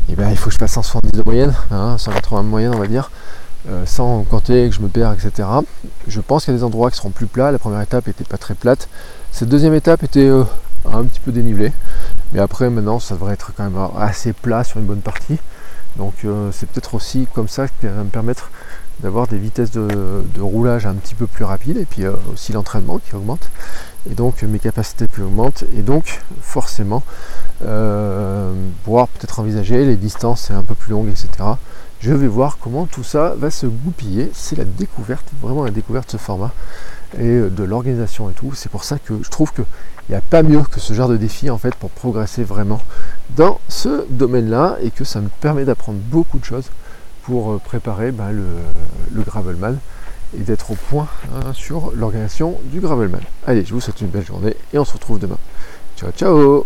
eh 0.10 0.16
ben, 0.16 0.30
il 0.30 0.38
faut 0.38 0.48
que 0.48 0.54
je 0.54 0.60
passe 0.60 0.74
170 0.74 1.18
de 1.18 1.24
moyenne, 1.24 1.54
hein, 1.72 1.98
180 1.98 2.44
de 2.44 2.48
moyenne 2.48 2.74
on 2.76 2.80
va 2.80 2.88
dire, 2.88 3.10
euh, 3.70 3.86
sans 3.86 4.24
compter 4.24 4.70
que 4.70 4.76
je 4.76 4.82
me 4.82 4.88
perds, 4.88 5.14
etc. 5.14 5.48
Je 6.08 6.22
pense 6.22 6.46
qu'il 6.46 6.54
y 6.54 6.56
a 6.56 6.60
des 6.60 6.64
endroits 6.64 6.90
qui 6.90 6.98
seront 6.98 7.10
plus 7.10 7.26
plats. 7.28 7.52
La 7.52 7.60
première 7.60 7.82
étape 7.82 8.08
était 8.08 8.24
pas 8.24 8.38
très 8.38 8.54
plate. 8.54 8.88
Cette 9.32 9.50
deuxième 9.50 9.74
étape 9.74 10.04
était 10.04 10.30
euh, 10.30 10.44
un 10.86 11.04
petit 11.04 11.20
peu 11.20 11.32
dénivelée. 11.32 11.74
Mais 12.32 12.40
après 12.40 12.70
maintenant 12.70 13.00
ça 13.00 13.16
devrait 13.16 13.34
être 13.34 13.52
quand 13.56 13.64
même 13.64 13.78
assez 14.00 14.34
plat 14.34 14.64
sur 14.64 14.80
une 14.80 14.86
bonne 14.86 15.02
partie. 15.02 15.38
Donc 15.98 16.14
euh, 16.24 16.50
c'est 16.54 16.70
peut-être 16.70 16.96
aussi 16.96 17.28
comme 17.34 17.48
ça 17.48 17.68
qui 17.68 17.88
va 17.88 18.04
me 18.04 18.10
permettre 18.10 18.52
d'avoir 19.02 19.28
des 19.28 19.38
vitesses 19.38 19.72
de, 19.72 20.24
roulage 20.40 20.86
un 20.86 20.96
petit 20.96 21.14
peu 21.14 21.28
plus 21.28 21.44
rapides 21.44 21.78
et 21.78 21.86
puis 21.86 22.04
aussi 22.34 22.52
l'entraînement 22.52 22.98
qui 22.98 23.16
augmente 23.16 23.52
et 24.10 24.16
donc 24.16 24.42
mes 24.42 24.58
capacités 24.58 25.06
qui 25.08 25.22
augmentent 25.22 25.66
et 25.78 25.84
donc 25.84 26.22
forcément 26.42 27.04
euh, 27.64 28.52
pouvoir 28.84 29.08
peut-être 29.08 29.40
envisager 29.40 29.86
les 29.86 29.98
distances 29.98 30.50
un 30.50 30.64
peu 30.64 30.74
plus 30.74 30.94
longues 30.94 31.10
etc 31.10 31.28
je 32.00 32.14
vais 32.14 32.28
voir 32.28 32.58
comment 32.60 32.86
tout 32.86 33.04
ça 33.04 33.34
va 33.38 33.50
se 33.50 33.66
goupiller 33.66 34.30
c'est 34.34 34.56
la 34.56 34.66
découverte 34.66 35.26
vraiment 35.42 35.64
la 35.64 35.72
découverte 35.72 36.08
de 36.08 36.12
ce 36.12 36.18
format 36.18 36.54
et 37.18 37.26
euh, 37.26 37.50
de 37.50 37.64
l'organisation 37.64 38.30
et 38.30 38.34
tout 38.34 38.54
c'est 38.54 38.70
pour 38.70 38.84
ça 38.84 39.00
que 39.00 39.14
je 39.24 39.30
trouve 39.30 39.52
que 39.52 39.64
il 40.10 40.14
n'y 40.14 40.18
a 40.18 40.22
pas 40.22 40.44
mieux 40.44 40.62
que 40.62 40.80
ce 40.80 40.94
genre 40.94 41.10
de 41.10 41.18
défi 41.18 41.50
en 41.50 41.58
fait 41.58 41.76
pour 41.76 41.90
progresser 41.90 42.44
vraiment 42.44 42.82
dans 43.36 43.60
ce 43.68 44.06
domaine 44.10 44.50
là 44.50 44.78
et 44.82 44.92
que 44.92 45.04
ça 45.04 45.20
me 45.20 45.30
permet 45.42 45.66
d'apprendre 45.66 46.00
beaucoup 46.00 46.40
de 46.40 46.46
choses 46.46 46.70
pour 47.24 47.52
euh, 47.52 47.58
préparer 47.58 48.12
ben, 48.12 48.32
le, 48.32 48.46
le 49.12 49.22
Gravelman 49.22 49.78
et 50.38 50.44
d'être 50.44 50.72
au 50.72 50.76
point 50.76 51.08
hein, 51.34 51.54
sur 51.54 51.92
l'organisation 51.94 52.60
du 52.66 52.80
Gravelman. 52.80 53.22
Allez, 53.46 53.66
je 53.66 53.74
vous 53.74 53.82
souhaite 53.82 54.02
une 54.02 54.08
belle 54.08 54.26
journée 54.26 54.56
et 54.74 54.78
on 54.78 54.86
se 54.86 54.94
retrouve 54.94 55.20
demain. 55.20 55.38
Ciao 55.98 56.12
ciao 56.12 56.66